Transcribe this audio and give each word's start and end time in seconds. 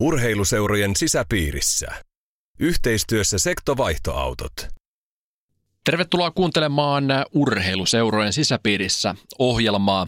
Urheiluseurojen 0.00 0.96
sisäpiirissä. 0.96 1.86
Yhteistyössä 2.58 3.38
Sektovaihtoautot. 3.38 4.52
Tervetuloa 5.84 6.30
kuuntelemaan 6.30 7.04
Urheiluseurojen 7.34 8.32
sisäpiirissä 8.32 9.14
ohjelmaa. 9.38 10.06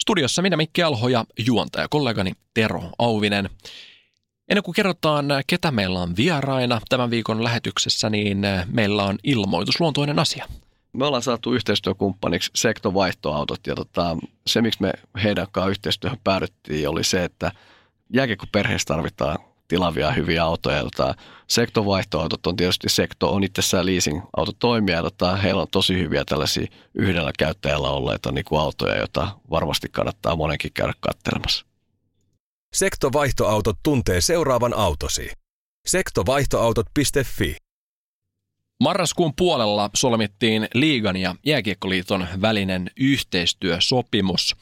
Studiossa 0.00 0.42
minä 0.42 0.56
Mikki 0.56 0.82
Alho 0.82 1.08
ja 1.08 1.24
juontaja 1.46 1.88
kollegani 1.88 2.32
Tero 2.54 2.82
Auvinen. 2.98 3.50
Ennen 4.48 4.62
kuin 4.62 4.74
kerrotaan, 4.74 5.26
ketä 5.46 5.70
meillä 5.70 6.00
on 6.00 6.16
vieraina 6.16 6.80
tämän 6.88 7.10
viikon 7.10 7.44
lähetyksessä, 7.44 8.10
niin 8.10 8.42
meillä 8.66 9.04
on 9.04 9.18
ilmoitusluontoinen 9.24 10.18
asia. 10.18 10.46
Me 10.92 11.06
ollaan 11.06 11.22
saatu 11.22 11.54
yhteistyökumppaniksi 11.54 12.50
Sektovaihtoautot 12.54 13.66
ja 13.66 13.74
tota, 13.74 14.16
se, 14.46 14.62
miksi 14.62 14.82
me 14.82 14.92
heidän 15.22 15.46
kanssaan 15.52 15.70
yhteistyöhön 15.70 16.18
päädyttiin, 16.24 16.88
oli 16.88 17.04
se, 17.04 17.24
että 17.24 17.52
jääkiekko-perheessä 18.12 18.86
tarvitaan 18.86 19.38
tilavia 19.68 20.12
hyviä 20.12 20.44
autoja. 20.44 20.82
Tota, 20.82 21.14
sektovaihtoautot 21.46 22.46
on 22.46 22.56
tietysti 22.56 22.88
Sekto 22.88 23.34
on 23.34 23.44
itsessään 23.44 23.86
leasing-autotoimija. 23.86 25.02
Tota, 25.02 25.36
heillä 25.36 25.62
on 25.62 25.68
tosi 25.70 25.94
hyviä 25.98 26.24
tällaisia 26.24 26.66
yhdellä 26.94 27.32
käyttäjällä 27.38 27.90
olleita 27.90 28.32
niin 28.32 28.44
kuin 28.44 28.60
autoja, 28.60 28.96
joita 28.96 29.28
varmasti 29.50 29.88
kannattaa 29.88 30.36
monenkin 30.36 30.70
käydä 30.74 30.92
katselemassa. 31.00 31.66
Sektovaihtoautot 32.74 33.78
tuntee 33.82 34.20
seuraavan 34.20 34.74
autosi. 34.74 35.30
Sektovaihtoautot.fi 35.86 37.56
Marraskuun 38.82 39.32
puolella 39.36 39.90
solmittiin 39.94 40.68
Liigan 40.74 41.16
ja 41.16 41.34
Jääkiekkoliiton 41.46 42.26
välinen 42.40 42.90
yhteistyösopimus. 42.96 44.56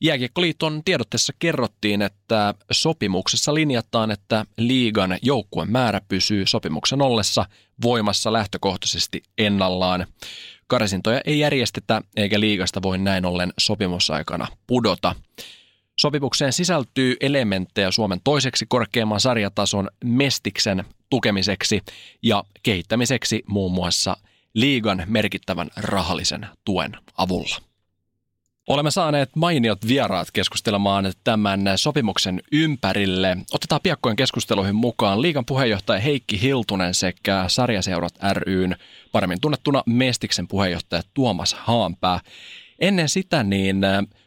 Jääkiekkoliiton 0.00 0.84
tiedotteessa 0.84 1.32
kerrottiin, 1.38 2.02
että 2.02 2.54
sopimuksessa 2.70 3.54
linjataan, 3.54 4.10
että 4.10 4.46
liigan 4.58 5.18
joukkueen 5.22 5.70
määrä 5.70 6.00
pysyy 6.08 6.46
sopimuksen 6.46 7.02
ollessa 7.02 7.46
voimassa 7.82 8.32
lähtökohtaisesti 8.32 9.22
ennallaan. 9.38 10.06
Karsintoja 10.66 11.20
ei 11.24 11.38
järjestetä 11.38 12.02
eikä 12.16 12.40
liigasta 12.40 12.82
voi 12.82 12.98
näin 12.98 13.24
ollen 13.24 13.52
sopimusaikana 13.58 14.48
pudota. 14.66 15.14
Sopimukseen 16.00 16.52
sisältyy 16.52 17.16
elementtejä 17.20 17.90
Suomen 17.90 18.20
toiseksi 18.24 18.66
korkeamman 18.68 19.20
sarjatason 19.20 19.88
mestiksen 20.04 20.84
tukemiseksi 21.10 21.80
ja 22.22 22.44
kehittämiseksi 22.62 23.42
muun 23.48 23.72
muassa 23.72 24.16
liigan 24.54 25.02
merkittävän 25.06 25.70
rahallisen 25.76 26.46
tuen 26.64 26.96
avulla. 27.16 27.73
Olemme 28.68 28.90
saaneet 28.90 29.36
mainiot 29.36 29.88
vieraat 29.88 30.28
keskustelemaan 30.30 31.12
tämän 31.24 31.60
sopimuksen 31.76 32.42
ympärille. 32.52 33.36
Otetaan 33.52 33.80
piakkojen 33.82 34.16
keskusteluihin 34.16 34.74
mukaan 34.74 35.22
liigan 35.22 35.44
puheenjohtaja 35.44 36.00
Heikki 36.00 36.40
Hiltunen 36.42 36.94
sekä 36.94 37.44
Sarjaseurat 37.48 38.14
ryn 38.32 38.76
paremmin 39.12 39.40
tunnettuna 39.40 39.82
Mestiksen 39.86 40.48
puheenjohtaja 40.48 41.02
Tuomas 41.14 41.54
Haanpää. 41.54 42.20
Ennen 42.78 43.08
sitä 43.08 43.42
niin 43.42 43.80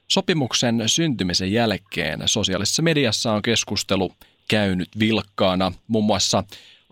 sopimuksen 0.08 0.84
syntymisen 0.86 1.52
jälkeen 1.52 2.22
sosiaalisessa 2.26 2.82
mediassa 2.82 3.34
on 3.34 3.42
keskustelu 3.42 4.12
käynyt 4.48 4.90
vilkkaana. 5.00 5.72
Muun 5.88 6.06
muassa 6.06 6.44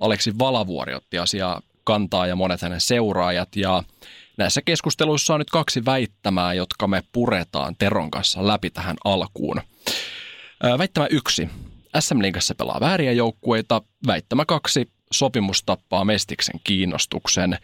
Aleksi 0.02 0.40
Valavuori 0.40 0.94
otti 0.94 1.18
asiaa 1.18 1.62
kantaa 1.84 2.28
ja 2.28 2.36
monet 2.36 2.62
hänen 2.62 2.82
seuraajat 2.82 3.56
ja 3.56 3.84
Näissä 4.38 4.62
keskusteluissa 4.62 5.34
on 5.34 5.40
nyt 5.40 5.50
kaksi 5.50 5.86
väittämää, 5.86 6.54
jotka 6.54 6.88
me 6.88 7.04
puretaan 7.12 7.76
Teron 7.78 8.12
kanssa 8.12 8.48
läpi 8.48 8.70
tähän 8.70 8.96
alkuun. 9.06 9.62
Väittämä 10.78 11.08
yksi. 11.10 11.50
SM 12.00 12.22
Liigassa 12.22 12.56
pelaa 12.56 12.80
vääriä 12.80 13.12
joukkueita. 13.12 13.82
Väittämä 14.08 14.46
kaksi. 14.46 14.90
Sopimus 15.12 15.64
tappaa 15.66 16.06
Mestiksen 16.06 16.60
kiinnostuksen. 16.64 17.58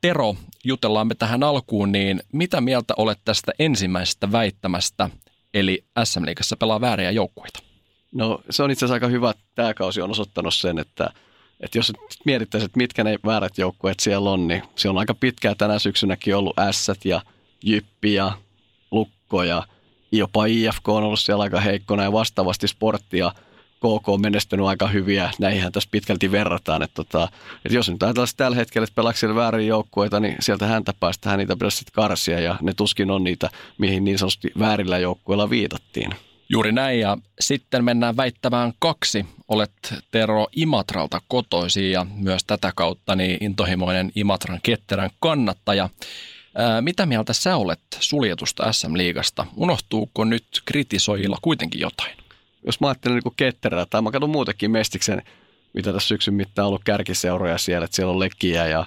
Tero, 0.00 0.36
jutellaan 0.64 1.06
me 1.06 1.14
tähän 1.14 1.42
alkuun, 1.42 1.92
niin 1.92 2.22
mitä 2.32 2.60
mieltä 2.60 2.94
olet 2.96 3.18
tästä 3.24 3.52
ensimmäisestä 3.58 4.32
väittämästä, 4.32 5.10
eli 5.54 5.84
SM 6.04 6.26
Liigassa 6.26 6.56
pelaa 6.56 6.80
vääriä 6.80 7.10
joukkueita? 7.10 7.60
No 8.14 8.42
se 8.50 8.62
on 8.62 8.70
itse 8.70 8.84
asiassa 8.84 8.94
aika 8.94 9.06
hyvä. 9.08 9.34
Tämä 9.54 9.74
kausi 9.74 10.00
on 10.00 10.10
osoittanut 10.10 10.54
sen, 10.54 10.78
että– 10.78 11.10
että 11.62 11.78
jos 11.78 11.92
mietittäisiin, 12.24 12.66
että 12.66 12.78
mitkä 12.78 13.04
ne 13.04 13.18
väärät 13.26 13.58
joukkueet 13.58 14.00
siellä 14.00 14.30
on, 14.30 14.48
niin 14.48 14.62
se 14.76 14.88
on 14.88 14.98
aika 14.98 15.14
pitkään 15.14 15.56
tänä 15.56 15.78
syksynäkin 15.78 16.36
ollut 16.36 16.58
Ässät 16.58 17.04
ja 17.04 17.22
Jyppi 17.64 18.14
ja 18.14 18.32
Lukko 18.90 19.42
ja 19.42 19.62
jopa 20.12 20.46
IFK 20.46 20.88
on 20.88 21.02
ollut 21.02 21.20
siellä 21.20 21.42
aika 21.42 21.60
heikkona 21.60 22.02
ja 22.02 22.12
vastaavasti 22.12 22.68
sporttia 22.68 23.32
KK 23.82 24.08
on 24.08 24.20
menestynyt 24.20 24.66
aika 24.66 24.88
hyviä. 24.88 25.30
Näihin 25.38 25.72
tässä 25.72 25.88
pitkälti 25.92 26.32
verrataan. 26.32 26.82
Että, 26.82 26.94
tota, 26.94 27.28
että 27.64 27.74
jos 27.74 27.90
nyt 27.90 28.02
ajatellaan 28.02 28.28
tällä 28.36 28.56
hetkellä, 28.56 28.84
että 28.84 28.94
pelaako 28.94 29.18
siellä 29.18 29.36
väärin 29.36 29.66
joukkueita, 29.66 30.20
niin 30.20 30.36
sieltä 30.40 30.66
häntä 30.66 30.92
päästään 31.00 31.38
niitä 31.38 31.56
pitäisi 31.56 31.76
sitten 31.76 31.94
karsia 31.94 32.40
ja 32.40 32.56
ne 32.62 32.74
tuskin 32.74 33.10
on 33.10 33.24
niitä, 33.24 33.50
mihin 33.78 34.04
niin 34.04 34.18
sanotusti 34.18 34.52
väärillä 34.58 34.98
joukkueilla 34.98 35.50
viitattiin. 35.50 36.10
Juuri 36.52 36.72
näin 36.72 37.00
ja 37.00 37.18
sitten 37.40 37.84
mennään 37.84 38.16
väittämään 38.16 38.72
kaksi. 38.78 39.26
Olet 39.48 39.72
Tero 40.10 40.46
Imatralta 40.56 41.20
kotoisin 41.28 41.90
ja 41.90 42.06
myös 42.14 42.44
tätä 42.44 42.72
kautta 42.74 43.16
niin 43.16 43.44
intohimoinen 43.44 44.12
Imatran 44.14 44.60
ketterän 44.62 45.10
kannattaja. 45.20 45.88
Ää, 46.54 46.80
mitä 46.80 47.06
mieltä 47.06 47.32
sä 47.32 47.56
olet 47.56 47.80
suljetusta 48.00 48.72
SM-liigasta? 48.72 49.46
Unohtuuko 49.56 50.24
nyt 50.24 50.44
kritisoijilla 50.64 51.38
kuitenkin 51.42 51.80
jotain? 51.80 52.16
Jos 52.66 52.80
mä 52.80 52.88
ajattelen 52.88 53.20
niin 53.24 53.34
ketterää, 53.36 53.86
tai 53.86 54.02
mä 54.02 54.10
katson 54.10 54.30
muutenkin 54.30 54.70
Mestiksen, 54.70 55.22
mitä 55.74 55.92
tässä 55.92 56.08
syksyn 56.08 56.34
mittaan 56.34 56.66
on 56.66 56.68
ollut 56.68 56.84
kärkiseuroja 56.84 57.58
siellä, 57.58 57.84
että 57.84 57.94
siellä 57.96 58.12
on 58.12 58.20
Lekkiä 58.20 58.66
ja 58.66 58.86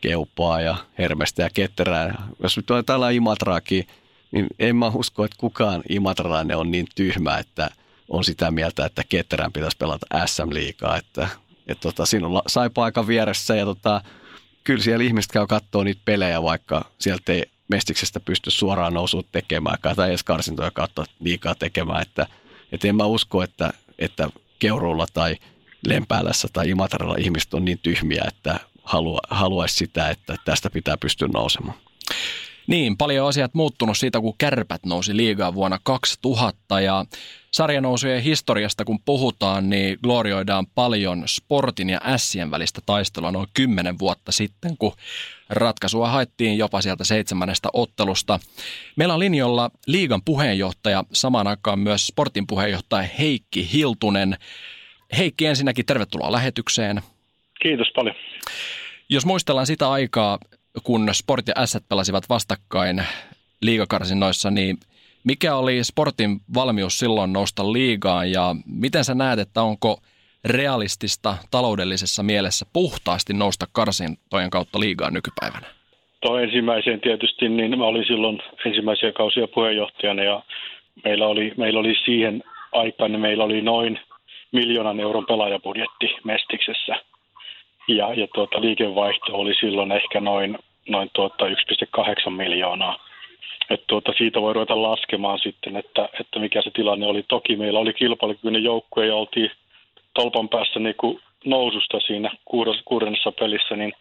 Keupaa 0.00 0.60
ja 0.60 0.76
Hermestä 0.98 1.42
ja 1.42 1.50
Ketterää. 1.54 2.22
Jos 2.42 2.56
nyt 2.56 2.70
on 2.70 2.84
tällä 2.84 3.10
Imatraakin, 3.10 3.86
niin 4.32 4.46
en 4.58 4.76
mä 4.76 4.88
usko, 4.88 5.24
että 5.24 5.36
kukaan 5.40 5.82
imatralainen 5.88 6.56
on 6.56 6.70
niin 6.70 6.86
tyhmä, 6.94 7.38
että 7.38 7.70
on 8.08 8.24
sitä 8.24 8.50
mieltä, 8.50 8.86
että 8.86 9.02
Ketterän 9.08 9.52
pitäisi 9.52 9.76
pelata 9.76 10.26
SM-liigaa. 10.26 10.96
Että, 10.96 11.28
et 11.66 11.80
tota, 11.80 12.06
siinä 12.06 12.26
on 12.26 12.42
saipa 12.46 12.84
aika 12.84 13.06
vieressä 13.06 13.54
ja 13.54 13.64
tota, 13.64 14.00
kyllä 14.64 14.82
siellä 14.82 15.04
ihmiset 15.04 15.32
käy 15.32 15.46
katsoa 15.46 15.84
niitä 15.84 16.00
pelejä, 16.04 16.42
vaikka 16.42 16.84
sieltä 16.98 17.32
ei 17.32 17.44
Mestiksestä 17.68 18.20
pysty 18.20 18.50
suoraan 18.50 18.94
nousuun 18.94 19.24
tekemään 19.32 19.78
tai 19.96 20.08
edes 20.08 20.22
karsintoja 20.22 20.70
kautta 20.70 21.04
liikaa 21.20 21.54
tekemään. 21.54 22.02
Että, 22.02 22.26
et 22.72 22.84
en 22.84 22.96
mä 22.96 23.04
usko, 23.04 23.42
että, 23.42 23.72
että 23.98 24.28
Keuruulla 24.58 25.06
tai 25.14 25.36
Lempäälässä 25.86 26.48
tai 26.52 26.70
Imatralla 26.70 27.16
ihmiset 27.18 27.54
on 27.54 27.64
niin 27.64 27.78
tyhmiä, 27.78 28.24
että 28.28 28.60
halua, 28.84 29.20
haluaisi 29.30 29.76
sitä, 29.76 30.10
että 30.10 30.36
tästä 30.44 30.70
pitää 30.70 30.96
pystyä 30.96 31.28
nousemaan. 31.28 31.78
Niin, 32.66 32.96
paljon 32.96 33.28
asiat 33.28 33.54
muuttunut 33.54 33.98
siitä, 33.98 34.20
kun 34.20 34.34
kärpät 34.38 34.86
nousi 34.86 35.16
liigaa 35.16 35.54
vuonna 35.54 35.78
2000 35.82 36.80
ja 36.80 37.04
sarjanousujen 37.50 38.22
historiasta 38.22 38.84
kun 38.84 39.00
puhutaan, 39.04 39.70
niin 39.70 39.98
glorioidaan 40.02 40.66
paljon 40.74 41.22
sportin 41.26 41.90
ja 41.90 42.00
ässien 42.04 42.50
välistä 42.50 42.80
taistelua 42.86 43.32
noin 43.32 43.48
kymmenen 43.54 43.98
vuotta 43.98 44.32
sitten, 44.32 44.76
kun 44.76 44.92
ratkaisua 45.48 46.08
haettiin 46.08 46.58
jopa 46.58 46.82
sieltä 46.82 47.04
seitsemännestä 47.04 47.68
ottelusta. 47.72 48.40
Meillä 48.96 49.14
on 49.14 49.20
linjolla 49.20 49.70
liigan 49.86 50.22
puheenjohtaja, 50.24 51.04
samaan 51.12 51.46
aikaan 51.46 51.78
myös 51.78 52.06
sportin 52.06 52.46
puheenjohtaja 52.46 53.08
Heikki 53.18 53.72
Hiltunen. 53.72 54.36
Heikki, 55.18 55.46
ensinnäkin 55.46 55.86
tervetuloa 55.86 56.32
lähetykseen. 56.32 57.00
Kiitos 57.62 57.88
paljon. 57.94 58.16
Jos 59.08 59.26
muistellaan 59.26 59.66
sitä 59.66 59.90
aikaa, 59.90 60.38
kun 60.82 61.08
Sport 61.12 61.48
ja 61.48 61.66
S 61.66 61.78
pelasivat 61.88 62.28
vastakkain 62.28 63.02
liigakarsinnoissa, 63.62 64.50
niin 64.50 64.76
mikä 65.24 65.56
oli 65.56 65.84
Sportin 65.84 66.40
valmius 66.54 66.98
silloin 66.98 67.32
nousta 67.32 67.72
liigaan 67.72 68.30
ja 68.30 68.54
miten 68.66 69.04
sä 69.04 69.14
näet, 69.14 69.38
että 69.38 69.62
onko 69.62 69.98
realistista 70.44 71.36
taloudellisessa 71.50 72.22
mielessä 72.22 72.66
puhtaasti 72.72 73.32
nousta 73.32 73.66
karsintojen 73.72 74.50
kautta 74.50 74.80
liigaan 74.80 75.14
nykypäivänä? 75.14 75.66
Tuo 76.20 76.38
ensimmäiseen 76.38 77.00
tietysti, 77.00 77.48
niin 77.48 77.78
mä 77.78 77.84
olin 77.84 78.06
silloin 78.06 78.42
ensimmäisiä 78.66 79.12
kausia 79.12 79.48
puheenjohtajana 79.48 80.22
ja 80.22 80.42
meillä 81.04 81.26
oli, 81.26 81.52
meillä 81.56 81.80
oli 81.80 81.94
siihen 82.04 82.42
aikaan, 82.72 83.12
niin 83.12 83.20
meillä 83.20 83.44
oli 83.44 83.60
noin 83.60 84.00
miljoonan 84.52 85.00
euron 85.00 85.26
pelaajabudjetti 85.26 86.06
Mestiksessä– 86.24 86.96
ja, 87.88 88.14
ja 88.14 88.26
tuota, 88.34 88.60
liikevaihto 88.60 89.34
oli 89.34 89.54
silloin 89.54 89.92
ehkä 89.92 90.20
noin, 90.20 90.58
noin 90.88 91.10
tuota 91.12 91.44
1,8 91.46 92.30
miljoonaa. 92.30 92.98
Et 93.70 93.84
tuota, 93.86 94.12
siitä 94.18 94.40
voi 94.40 94.52
ruveta 94.52 94.82
laskemaan 94.82 95.38
sitten, 95.38 95.76
että, 95.76 96.08
että 96.20 96.38
mikä 96.38 96.62
se 96.62 96.70
tilanne 96.70 97.06
oli. 97.06 97.24
Toki 97.28 97.56
meillä 97.56 97.78
oli 97.78 97.92
kilpailukykyinen 97.94 98.64
joukkue 98.64 99.06
ja 99.06 99.16
oltiin 99.16 99.50
tolpan 100.14 100.48
päässä 100.48 100.80
niin 100.80 100.94
kuin 100.96 101.20
noususta 101.44 102.00
siinä 102.00 102.30
kuudennessa 102.84 103.32
pelissä, 103.32 103.76
niin, 103.76 103.92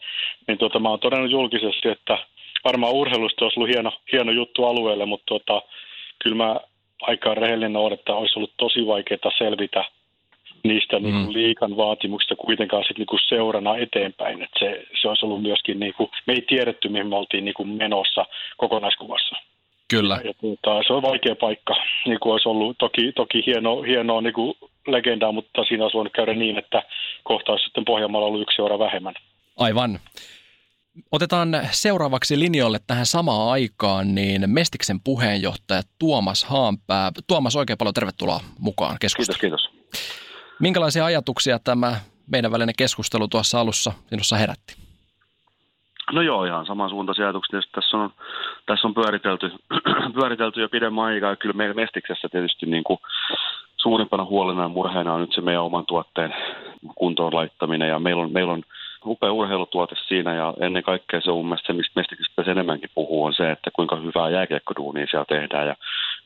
niin 0.48 0.58
tuota, 0.58 0.80
mä 0.80 0.90
oon 0.90 1.00
todennut 1.00 1.32
julkisesti, 1.32 1.90
että 1.90 2.18
varmaan 2.64 2.94
urheilusta 2.94 3.46
olisi 3.46 3.60
ollut 3.60 3.74
hieno, 3.74 3.92
hieno 4.12 4.32
juttu 4.32 4.66
alueelle, 4.66 5.06
mutta 5.06 5.26
tuota, 5.26 5.62
kyllä 6.24 6.36
mä 6.36 6.56
aika 7.02 7.34
rehellinen 7.34 7.76
olen, 7.76 7.94
että 7.94 8.16
olisi 8.16 8.40
ollut 8.40 8.54
tosi 8.58 8.88
vaikeaa 8.88 9.32
selvitä 9.38 9.86
niistä 10.64 11.00
mm. 11.00 11.04
niin 11.04 11.26
kuin 11.26 11.34
liikan 11.34 11.78
vaatimuksista 11.78 12.36
kuitenkaan 12.36 12.84
sit 12.88 12.98
niin 12.98 13.08
kuin 13.08 13.20
seurana 13.30 13.78
eteenpäin. 13.78 14.42
Et 14.42 14.50
se, 14.60 14.84
se 15.02 15.08
olisi 15.08 15.26
ollut 15.26 15.42
myöskin, 15.42 15.80
niin 15.80 15.94
kuin, 15.94 16.10
me 16.28 16.34
ei 16.34 16.42
tiedetty, 16.42 16.90
mihin 16.90 17.08
me 17.08 17.16
oltiin 17.16 17.46
niin 17.46 17.54
kuin 17.54 17.70
menossa 17.70 18.26
kokonaiskuvassa. 18.58 19.36
Kyllä. 19.90 20.22
Ja, 20.24 20.34
tuota, 20.34 20.84
se 20.88 20.94
on 20.94 21.02
vaikea 21.02 21.36
paikka, 21.36 21.74
niin 22.06 22.20
kuin 22.20 22.32
olisi 22.32 22.50
ollut 22.50 22.78
toki, 22.78 23.12
toki 23.12 23.44
hieno, 23.46 23.82
hienoa 23.82 24.22
niin 24.22 24.34
kuin 24.34 24.54
legendaa, 24.88 25.32
mutta 25.32 25.64
siinä 25.64 25.84
olisi 25.84 25.98
voinut 25.98 26.14
käydä 26.14 26.34
niin, 26.34 26.58
että 26.58 26.84
kohta 27.24 27.52
olisi 27.52 27.66
sitten 27.66 27.86
Pohjanmaalla 27.86 28.28
ollut 28.28 28.42
yksi 28.42 28.56
seura 28.56 28.80
vähemmän. 28.80 29.14
Aivan. 29.58 30.00
Otetaan 31.12 31.50
seuraavaksi 31.72 32.40
linjoille 32.40 32.80
tähän 32.88 33.06
samaan 33.06 33.52
aikaan 33.52 34.16
niin 34.16 34.50
Mestiksen 34.50 35.00
puheenjohtaja 35.04 35.82
Tuomas 36.00 36.44
Haanpää. 36.44 37.12
Tuomas, 37.28 37.56
oikein 37.56 37.78
paljon 37.78 37.94
tervetuloa 37.94 38.40
mukaan 38.60 38.98
keskusteluun. 39.00 39.40
Kiitos, 39.40 39.70
kiitos. 39.70 40.31
Minkälaisia 40.62 41.06
ajatuksia 41.06 41.60
tämä 41.60 41.96
meidän 42.32 42.52
välinen 42.52 42.76
keskustelu 42.78 43.28
tuossa 43.28 43.60
alussa 43.60 43.92
sinussa 44.10 44.36
herätti? 44.36 44.76
No 46.12 46.22
joo, 46.22 46.46
ihan 46.46 46.66
samansuuntaisia 46.66 47.26
ajatuksia. 47.26 47.60
Tässä 47.72 47.98
on, 47.98 48.10
tässä 48.66 48.88
on 48.88 48.94
pyöritelty, 48.94 49.52
pyöritelty 50.20 50.62
jo 50.62 50.70
pidemmän 50.70 51.06
aikaa. 51.06 51.36
Kyllä 51.36 51.54
meillä 51.54 51.74
Mestiksessä 51.74 52.30
tietysti 52.30 52.66
niin 52.66 52.84
kuin 52.84 53.00
suurimpana 53.78 54.26
huolena 54.26 54.62
ja 54.62 54.68
murheena 54.68 55.14
on 55.14 55.22
nyt 55.22 55.34
se 55.36 55.42
meidän 55.42 55.64
oman 55.64 55.86
tuotteen 55.86 56.34
kuntoon 56.96 57.36
laittaminen. 57.36 57.90
Ja 57.90 58.00
meillä 58.00 58.24
on, 58.24 58.32
meillä 58.32 58.54
on 58.54 58.64
upea 59.06 59.32
urheilutuote 59.32 59.96
siinä 60.08 60.36
ja 60.36 60.54
ennen 60.60 60.84
kaikkea 60.84 61.22
se 61.22 61.32
on 61.32 61.38
mun 61.38 61.46
mielestä 61.46 61.68
se, 61.68 61.74
mistä 61.74 61.92
Mestiksessä 61.96 62.52
enemmänkin 62.52 62.90
puhuu, 62.96 63.24
on 63.24 63.34
se, 63.34 63.52
että 63.52 63.72
kuinka 63.76 63.96
hyvää 63.96 64.30
jääkiekkoduunia 64.30 65.08
siellä 65.10 65.26
tehdään 65.26 65.68
ja 65.68 65.76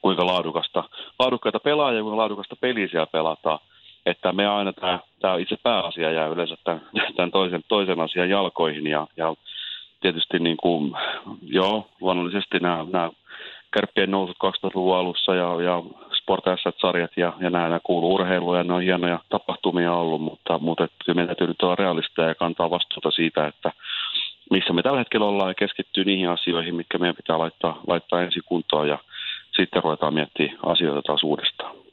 kuinka 0.01 0.25
laadukasta, 0.25 0.83
laadukkaita 1.19 1.59
pelaajia 1.59 1.97
ja 1.97 2.03
kuinka 2.03 2.17
laadukasta 2.17 2.55
peliä 2.55 2.87
siellä 2.87 3.07
pelataan. 3.07 3.59
Että 4.05 4.31
me 4.31 4.47
aina 4.47 4.73
tämä, 4.73 4.99
itse 5.39 5.55
pääasia 5.63 6.11
jää 6.11 6.27
yleensä 6.27 6.55
tämän, 6.63 6.81
tämän 7.15 7.31
toisen, 7.31 7.61
toisen 7.67 7.99
asian 7.99 8.29
jalkoihin 8.29 8.87
ja, 8.87 9.07
ja 9.17 9.35
tietysti 10.01 10.39
niin 10.39 10.57
kuin, 10.57 10.93
joo, 11.41 11.87
luonnollisesti 12.01 12.59
nämä, 12.59 12.85
nämä 12.91 13.09
kärppien 13.71 14.11
nousut 14.11 14.37
2000-luvun 14.45 14.95
alussa 14.95 15.35
ja, 15.35 15.61
ja 15.61 15.83
Sport 16.13 16.43
sarjat 16.81 17.11
ja, 17.17 17.33
ja 17.39 17.49
nämä, 17.49 17.63
nämä 17.63 17.79
kuuluu 17.83 18.13
urheiluun 18.13 18.57
ja 18.57 18.63
ne 18.63 18.73
on 18.73 18.81
hienoja 18.81 19.19
tapahtumia 19.29 19.93
ollut, 19.93 20.21
mutta, 20.21 20.59
mutta 20.59 20.87
kyllä 21.05 21.15
meidän 21.15 21.27
täytyy 21.27 21.47
nyt 21.47 21.61
olla 21.61 21.75
realisteja 21.75 22.27
ja 22.27 22.35
kantaa 22.35 22.69
vastuuta 22.69 23.11
siitä, 23.11 23.47
että 23.47 23.71
missä 24.51 24.73
me 24.73 24.81
tällä 24.81 24.99
hetkellä 24.99 25.25
ollaan 25.25 25.49
ja 25.49 25.55
keskittyy 25.55 26.05
niihin 26.05 26.29
asioihin, 26.29 26.75
mitkä 26.75 26.97
meidän 26.97 27.15
pitää 27.15 27.39
laittaa, 27.39 27.79
laittaa 27.87 28.21
ensi 28.21 28.39
kuntoon 28.45 28.87
ja 28.87 28.97
sitten 29.57 29.83
ruvetaan 29.83 30.13
miettimään 30.13 30.57
asioita 30.63 31.01
taas 31.01 31.23
uudestaan. 31.23 31.84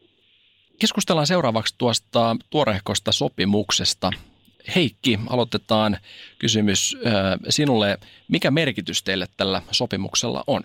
Keskustellaan 0.82 1.26
seuraavaksi 1.26 1.74
tuosta 1.78 2.36
tuorehkosta 2.50 3.12
sopimuksesta. 3.12 4.10
Heikki, 4.76 5.18
aloitetaan 5.30 5.96
kysymys 6.38 6.96
sinulle. 7.48 7.98
Mikä 8.28 8.50
merkitys 8.50 9.02
teille 9.02 9.26
tällä 9.36 9.62
sopimuksella 9.70 10.44
on? 10.46 10.62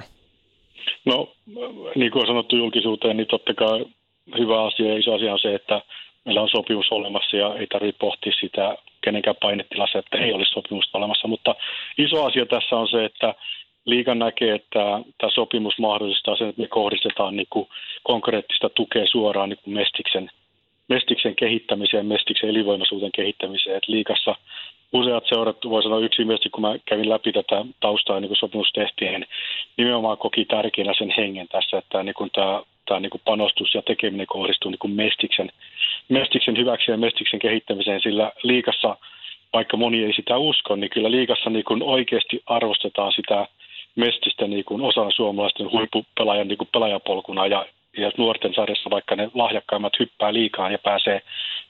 No, 1.06 1.34
niin 1.96 2.12
kuin 2.12 2.22
on 2.22 2.28
sanottu 2.28 2.58
julkisuuteen, 2.58 3.18
niin 3.18 3.28
totta 3.28 3.54
kai 3.54 3.86
hyvä 4.38 4.66
asia 4.66 4.88
ja 4.88 5.00
iso 5.00 5.14
asia 5.14 5.34
on 5.34 5.40
se, 5.40 5.56
että 5.56 5.82
meillä 6.26 6.42
on 6.42 6.50
sopimus 6.50 6.92
olemassa 6.92 7.38
ja 7.38 7.56
ei 7.56 7.68
tarvitse 7.68 8.00
pohtia 8.00 8.34
sitä 8.40 8.78
kenenkään 9.04 9.36
painetilassa, 9.42 10.00
että 10.00 10.18
ei 10.18 10.34
olisi 10.34 10.52
sopimusta 10.52 10.98
olemassa. 10.98 11.28
Mutta 11.28 11.56
iso 11.98 12.26
asia 12.26 12.46
tässä 12.46 12.76
on 12.76 12.88
se, 12.88 13.06
että 13.06 13.36
liika 13.88 14.16
näkee, 14.16 14.56
että 14.56 15.00
tämä 15.18 15.32
sopimus 15.32 15.80
mahdollistaa 15.80 16.36
sen, 16.36 16.50
että 16.50 16.62
me 16.62 16.68
kohdistetaan 16.68 17.36
niin 17.36 17.48
kuin 17.50 17.68
konkreettista 18.04 18.70
tukea 18.70 19.08
suoraan 19.08 19.50
niin 19.50 19.60
kuin 19.64 19.74
Mestiksen, 19.74 20.30
Mestiksen 20.88 21.36
kehittämiseen, 21.36 22.06
Mestiksen 22.06 22.50
elinvoimaisuuden 22.50 23.12
kehittämiseen. 23.12 23.78
Et 23.78 23.88
liikassa 23.88 24.36
useat 24.94 25.24
seurat, 25.28 25.58
voi 25.70 25.84
sanoa 25.84 26.00
yksimielisesti, 26.00 26.50
kun 26.50 26.62
mä 26.62 26.76
kävin 26.86 27.10
läpi 27.10 27.32
tätä 27.32 27.66
taustaa, 27.80 28.20
niin 28.20 28.30
kuin 28.30 28.38
sopimus 28.38 28.72
tehtiin, 28.74 29.12
niin 29.12 29.26
nimenomaan 29.78 30.18
koki 30.18 30.46
tärkeänä 30.46 30.94
sen 30.98 31.14
hengen 31.18 31.48
tässä, 31.48 31.78
että 31.78 32.04
niin 32.04 32.16
kuin 32.16 32.30
tämä, 32.36 32.64
tämä 32.86 33.00
niin 33.00 33.10
kuin 33.10 33.22
panostus 33.26 33.76
ja 33.76 33.82
tekeminen 33.82 34.28
kohdistuu 34.28 34.72
niin 34.72 34.80
kuin 34.80 34.94
mestiksen, 34.94 35.52
mestiksen 36.10 36.58
hyväksi 36.58 36.92
ja 36.92 36.98
mestiksen 36.98 37.40
kehittämiseen, 37.40 38.02
sillä 38.02 38.32
liikassa, 38.44 38.98
vaikka 39.54 39.78
moni 39.78 40.04
ei 40.04 40.14
sitä 40.14 40.38
usko, 40.38 40.76
niin 40.76 40.90
kyllä 40.90 41.12
liikassa 41.12 41.50
niin 41.50 41.66
kuin 41.66 41.84
oikeasti 41.84 42.44
arvostetaan 42.46 43.12
sitä 43.12 43.48
mestistä 43.98 44.48
niin 44.48 44.66
kuin 44.66 44.82
osana 44.82 45.12
suomalaisten 45.12 45.72
huippupelaajan 45.72 46.48
niin 46.48 46.58
kuin 46.58 46.70
pelaajapolkuna 46.74 47.48
ja 47.48 47.66
ja 47.98 48.12
nuorten 48.18 48.54
sarjassa, 48.54 48.90
vaikka 48.90 49.16
ne 49.16 49.32
lahjakkaimmat 49.34 50.00
hyppää 50.00 50.34
liikaa 50.34 50.72
ja 50.72 50.78
pääsee 50.78 51.22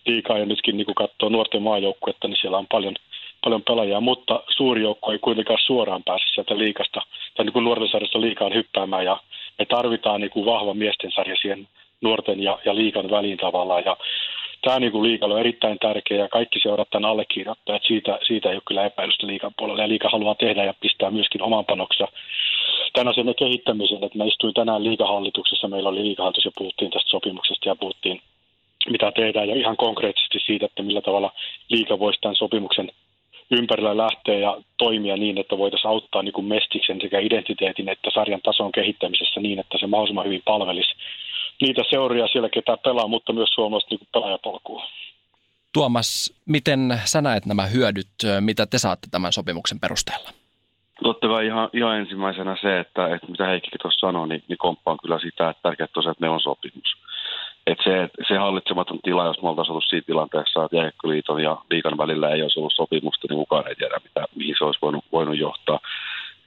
liikaa 0.06 0.38
ja 0.38 0.46
nytkin 0.46 0.78
niin 0.78 0.86
kuin 0.86 0.96
katsoo 0.96 1.30
nuorten 1.30 1.62
maajoukkuetta, 1.62 2.28
niin 2.28 2.38
siellä 2.42 2.58
on 2.58 2.68
paljon, 2.72 2.96
paljon 3.44 3.64
pelaajia, 3.64 4.00
mutta 4.02 4.44
suuri 4.50 4.82
joukko 4.82 5.12
ei 5.12 5.20
kuitenkaan 5.20 5.60
suoraan 5.66 6.04
pääse 6.04 6.26
sieltä 6.34 6.58
liikasta 6.58 7.02
tai 7.36 7.46
niin 7.46 7.54
kuin 7.54 7.66
nuorten 7.66 7.90
sarjassa 7.90 8.22
liikaan 8.22 8.54
hyppäämään. 8.54 9.06
Ja 9.06 9.18
me 9.60 9.66
tarvitaan 9.66 10.22
niin 10.22 10.32
kuin 10.32 10.46
vahva 10.46 10.74
miesten 10.74 11.12
sarja 11.12 11.36
siihen 11.36 11.68
nuorten 12.02 12.44
ja, 12.44 12.60
ja 12.66 12.76
liikan 12.76 13.10
väliin 13.10 13.38
tavallaan. 13.38 13.84
Ja 13.86 13.98
tämä 14.62 14.80
niin 14.80 14.92
kuin 14.92 15.04
liikalla 15.04 15.36
on 15.36 15.40
erittäin 15.40 15.80
tärkeä 15.80 16.18
ja 16.18 16.30
kaikki 16.30 16.60
seurat 16.60 16.90
tämän 16.90 17.10
allekirjoittajat, 17.10 17.82
siitä, 17.88 18.20
siitä 18.28 18.50
ei 18.50 18.56
ole 18.56 18.62
kyllä 18.68 18.86
epäilystä 18.86 19.28
liikan 19.28 19.52
puolella. 19.58 19.82
Ja 19.82 19.90
liika 19.90 20.10
haluaa 20.10 20.36
tehdä 20.36 20.64
ja 20.64 20.74
pistää 20.82 21.12
myöskin 21.12 21.42
oman 21.42 21.66
panoksensa 21.66 22.12
tämän 22.94 23.08
asian 23.08 23.36
kehittämiseen, 23.40 24.04
että 24.04 24.18
mä 24.18 24.26
istuin 24.26 24.54
tänään 24.54 24.84
liikahallituksessa, 24.84 25.68
meillä 25.68 25.90
oli 25.90 26.04
liikahallitus 26.04 26.46
ja 26.46 26.52
puhuttiin 26.58 26.92
tästä 26.92 27.10
sopimuksesta 27.10 27.70
ja 27.70 27.76
puhuttiin 27.76 28.22
mitä 28.90 29.12
tehdään 29.12 29.50
ja 29.50 29.56
ihan 29.56 29.78
konkreettisesti 29.78 30.40
siitä, 30.46 30.66
että 30.66 30.84
millä 30.84 31.02
tavalla 31.02 31.32
liika 31.70 32.00
voisi 32.00 32.22
tämän 32.22 32.36
sopimuksen 32.36 32.92
ympärillä 33.52 33.98
lähteä 33.98 34.38
ja 34.38 34.58
toimia 34.78 35.18
niin, 35.18 35.38
että 35.38 35.58
voitaisiin 35.58 35.90
auttaa 35.90 36.24
niin 36.24 36.34
kuin 36.34 36.48
mestiksen 36.48 37.02
sekä 37.02 37.20
identiteetin 37.20 37.90
että 37.90 38.12
sarjan 38.14 38.42
tason 38.42 38.72
kehittämisessä 38.72 39.40
niin, 39.40 39.60
että 39.60 39.78
se 39.78 39.88
mahdollisimman 39.88 40.26
hyvin 40.26 40.42
palvelisi 40.46 40.96
niitä 41.62 41.82
seuria 41.90 42.28
siellä, 42.28 42.50
ketä 42.50 42.78
pelaa, 42.78 43.08
mutta 43.08 43.34
myös 43.34 43.50
suomalaista 43.54 43.96
niin 43.96 44.08
pelaajapolkua. 44.14 44.84
Tuomas, 45.74 46.34
miten 46.46 47.02
sä 47.06 47.22
näet 47.22 47.46
nämä 47.46 47.66
hyödyt, 47.66 48.08
mitä 48.40 48.66
te 48.66 48.78
saatte 48.78 49.08
tämän 49.12 49.34
sopimuksen 49.34 49.80
perusteella? 49.80 50.30
Totta 51.04 51.28
kai 51.28 51.46
ihan, 51.46 51.70
ihan 51.74 51.98
ensimmäisenä 51.98 52.58
se, 52.62 52.80
että, 52.80 53.16
että 53.16 53.28
mitä 53.28 53.48
Heikkikin 53.48 53.80
tuossa 53.82 54.08
sanoi, 54.08 54.28
niin, 54.28 54.44
niin 54.48 54.58
komppaan 54.58 54.98
kyllä 55.02 55.20
sitä, 55.20 55.50
että 55.50 55.62
tärkeää 55.64 55.88
tosiaan, 55.94 56.12
että 56.12 56.22
meillä 56.22 56.34
on 56.34 56.42
sopimus. 56.42 56.96
Että 57.68 57.84
se, 57.84 58.10
se 58.28 58.38
hallitsematon 58.38 59.00
tila, 59.04 59.26
jos 59.26 59.42
me 59.42 59.50
oltaisiin 59.50 59.72
ollut 59.72 59.90
siinä 59.90 60.04
tilanteessa, 60.06 60.64
että 60.64 60.78
Jääkköliiton 60.78 61.44
ja 61.44 61.58
liikan 61.72 61.98
välillä 61.98 62.30
ei 62.30 62.42
olisi 62.42 62.60
ollut 62.60 62.74
sopimusta, 62.76 63.28
niin 63.30 63.38
kukaan 63.38 63.68
ei 63.68 63.76
tiedä, 63.76 63.98
mitä, 64.04 64.26
mihin 64.36 64.56
se 64.58 64.64
olisi 64.64 64.80
voinut, 64.82 65.06
voinut 65.12 65.38
johtaa. 65.38 65.80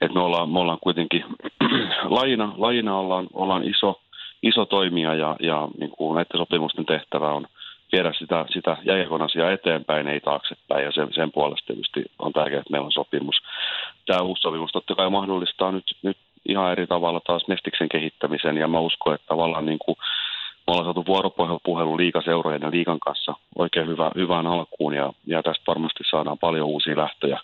Et 0.01 0.13
me, 0.13 0.19
ollaan, 0.19 0.49
me 0.49 0.59
ollaan 0.59 0.79
kuitenkin, 0.81 1.23
lajina, 2.17 2.53
lajina 2.57 2.97
ollaan, 2.97 3.27
ollaan 3.33 3.63
iso, 3.63 4.01
iso 4.43 4.65
toimija 4.65 5.13
ja, 5.15 5.35
ja 5.39 5.67
niin 5.79 5.91
kuin 5.91 6.15
näiden 6.15 6.37
sopimusten 6.37 6.85
tehtävä 6.85 7.31
on 7.31 7.47
viedä 7.91 8.13
sitä, 8.13 8.45
sitä 8.53 8.77
jääkiekon 8.83 9.21
asiaa 9.21 9.51
eteenpäin, 9.51 10.07
ei 10.07 10.19
taaksepäin. 10.19 10.85
Ja 10.85 10.91
sen, 10.91 11.07
sen 11.13 11.31
puolesta 11.31 11.67
tietysti 11.67 12.03
on 12.19 12.33
tärkeää, 12.33 12.59
että 12.59 12.71
meillä 12.71 12.85
on 12.85 12.91
sopimus. 12.91 13.35
Tämä 14.05 14.21
uusi 14.21 14.41
sopimus 14.41 14.71
totta 14.71 14.95
kai 14.95 15.09
mahdollistaa 15.09 15.71
nyt, 15.71 15.97
nyt 16.03 16.17
ihan 16.45 16.71
eri 16.71 16.87
tavalla 16.87 17.19
taas 17.19 17.47
Mestiksen 17.47 17.89
kehittämisen. 17.89 18.57
Ja 18.57 18.67
mä 18.67 18.79
uskon, 18.79 19.15
että 19.15 19.27
tavallaan 19.27 19.65
niin 19.65 19.79
kuin 19.79 19.95
me 20.67 20.71
ollaan 20.71 20.85
saatu 20.85 21.05
vuoropuhelu 21.07 21.97
liikaseurojen 21.97 22.61
ja 22.61 22.71
liikan 22.71 22.99
kanssa 22.99 23.33
oikein 23.57 23.87
hyvä, 23.87 24.11
hyvään 24.15 24.47
alkuun. 24.47 24.93
Ja, 24.93 25.13
ja 25.27 25.43
tästä 25.43 25.63
varmasti 25.67 26.03
saadaan 26.11 26.37
paljon 26.37 26.67
uusia 26.67 26.97
lähtöjä 26.97 27.39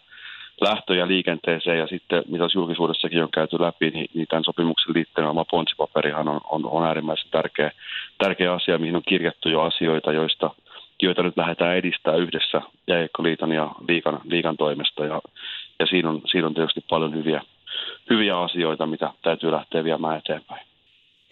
lähtöjä 0.61 1.07
liikenteeseen 1.07 1.79
ja 1.79 1.87
sitten 1.87 2.23
mitä 2.27 2.43
julkisuudessakin 2.55 3.23
on 3.23 3.31
käyty 3.31 3.59
läpi, 3.59 3.89
niin, 3.89 4.09
niin 4.13 4.27
tämän 4.27 4.43
sopimuksen 4.43 4.93
liittyen 4.93 5.27
oma 5.27 5.45
ponsipaperihan 5.45 6.27
on, 6.27 6.41
on, 6.49 6.65
on 6.65 6.85
äärimmäisen 6.85 7.31
tärkeä, 7.31 7.71
tärkeä 8.17 8.53
asia, 8.53 8.77
mihin 8.77 8.95
on 8.95 9.01
kirjattu 9.07 9.49
jo 9.49 9.61
asioita, 9.61 10.11
joista, 10.11 10.49
joita 11.01 11.23
nyt 11.23 11.37
lähdetään 11.37 11.77
edistää 11.77 12.15
yhdessä 12.15 12.61
Jääkköliiton 12.87 13.51
ja 13.51 13.71
liikan, 13.87 14.21
liikan 14.23 14.57
toimesta 14.57 15.05
ja, 15.05 15.21
ja 15.79 15.85
siinä, 15.85 16.09
on, 16.09 16.21
siinä 16.31 16.47
on 16.47 16.53
tietysti 16.53 16.85
paljon 16.89 17.13
hyviä, 17.13 17.41
hyviä 18.09 18.39
asioita, 18.39 18.85
mitä 18.85 19.13
täytyy 19.21 19.51
lähteä 19.51 19.83
viemään 19.83 20.17
eteenpäin. 20.17 20.67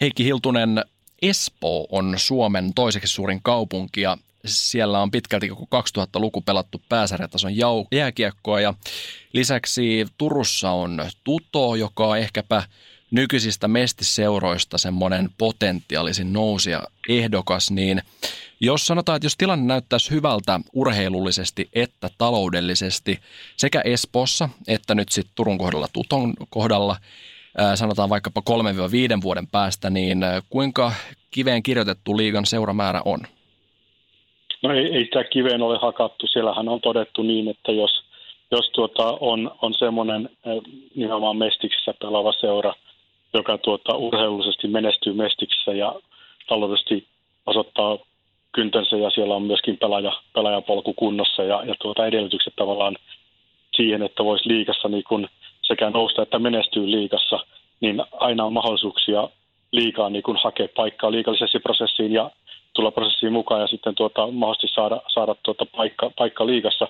Heikki 0.01 0.25
Hiltunen, 0.25 0.84
Espoo 1.22 1.88
on 1.91 2.13
Suomen 2.17 2.74
toiseksi 2.75 3.13
suurin 3.13 3.39
kaupunki 3.44 4.01
ja 4.01 4.17
siellä 4.46 5.02
on 5.02 5.12
pitkälti 5.12 5.50
koko 5.50 5.84
2000-luku 6.00 6.42
pelattu 6.42 6.82
pääsarjatason 6.90 7.52
jääkiekkoa 7.92 8.62
ja 8.62 8.74
lisäksi 9.34 10.06
Turussa 10.18 10.72
on 10.72 11.06
Tuto, 11.24 11.75
joka 11.75 12.08
on 12.08 12.18
ehkäpä 12.18 12.64
nykyisistä 13.12 13.68
mestiseuroista 13.68 14.78
semmoinen 14.78 15.30
potentiaalisin 15.38 16.34
nousia 16.34 16.84
ehdokas, 17.10 17.72
niin 17.72 18.02
jos 18.60 18.88
sanotaan, 18.88 19.16
että 19.16 19.25
jos 19.25 19.38
tilanne 19.38 19.66
näyttäisi 19.66 20.12
hyvältä 20.12 20.60
urheilullisesti 20.74 21.70
että 21.74 22.10
taloudellisesti 22.18 23.20
sekä 23.58 23.82
Espossa 23.82 24.50
että 24.68 24.96
nyt 24.96 25.10
sitten 25.10 25.36
Turun 25.36 25.58
kohdalla 25.58 25.88
Tuton 25.94 26.34
kohdalla, 26.50 26.98
sanotaan 27.75 28.10
vaikkapa 28.10 28.42
3-5 28.50 29.22
vuoden 29.22 29.48
päästä, 29.48 29.90
niin 29.90 30.20
kuinka 30.50 30.94
kiveen 31.32 31.64
kirjoitettu 31.64 32.18
liigan 32.18 32.46
seuramäärä 32.46 33.02
on? 33.06 33.20
No 34.66 34.74
ei, 34.74 34.96
ei 34.96 35.04
sitä 35.04 35.24
kiveen 35.24 35.62
ole 35.62 35.78
hakattu. 35.78 36.28
Siellähän 36.28 36.70
on 36.70 36.82
todettu 36.82 37.22
niin, 37.22 37.48
että 37.48 37.72
jos, 37.72 38.04
jos 38.52 38.70
tuota 38.70 39.18
on, 39.20 39.52
on 39.62 39.74
semmoinen 39.74 40.30
nimenomaan 40.96 41.38
Mestiksessä 41.38 41.94
pelaava 42.00 42.34
seura, 42.34 42.74
joka 43.34 43.58
tuota, 43.58 43.96
urheilullisesti 43.96 44.68
menestyy 44.68 45.14
Mestiksessä 45.14 45.72
ja 45.72 45.96
taloudellisesti 46.48 47.08
osoittaa 47.46 47.98
kyntänsä 48.52 48.98
ja 48.98 49.10
siellä 49.10 49.36
on 49.36 49.44
myöskin 49.44 49.78
pelaaja, 49.78 50.12
pelaajapolku 50.34 50.94
kunnossa 50.94 51.44
ja, 51.44 51.64
ja 51.66 51.76
tuota 51.82 52.06
edellytykset 52.06 52.54
tavallaan 52.56 52.98
siihen, 53.76 54.04
että 54.04 54.24
voisi 54.24 54.50
liikassa 54.50 54.88
niin 54.88 55.04
kun 55.08 55.28
sekä 55.62 55.90
nousta 55.90 56.22
että 56.22 56.40
menestyy 56.40 56.92
liikassa, 56.92 57.40
niin 57.82 58.04
aina 58.12 58.46
on 58.46 58.54
mahdollisuuksia 58.54 59.30
liikaa 59.72 60.10
niin 60.10 60.24
kun 60.24 60.40
hakea 60.44 60.68
paikkaa 60.76 61.12
liikallisesti 61.12 61.58
ja 62.10 62.32
tulla 62.75 62.91
prosessiin 62.91 63.34
mukaan 63.34 63.62
ja 63.62 63.67
sitten 63.67 63.96
tuota, 63.96 64.27
mahdollisesti 64.32 64.75
saada, 64.75 65.01
saada 65.08 65.36
tuota 65.44 65.65
paikka, 65.65 66.12
paikka 66.17 66.46
liikassa. 66.46 66.88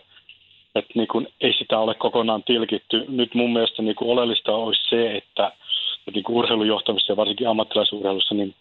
Et 0.76 0.86
niin 0.96 1.08
kun 1.08 1.28
ei 1.42 1.54
sitä 1.54 1.80
ole 1.80 1.94
kokonaan 1.94 2.44
tilkitty. 2.44 3.06
Nyt 3.08 3.34
mun 3.34 3.54
mielestä 3.54 3.82
niin 3.82 3.96
kun 3.96 4.12
oleellista 4.12 4.56
olisi 4.56 4.90
se, 4.90 5.16
että, 5.16 5.48
että 6.08 6.12
niin 6.14 6.24
urheilujohtamisessa 6.30 7.12
ja 7.12 7.18
varsinkin 7.18 7.50
ammattilaisurheilussa, 7.50 8.36
niin 8.36 8.56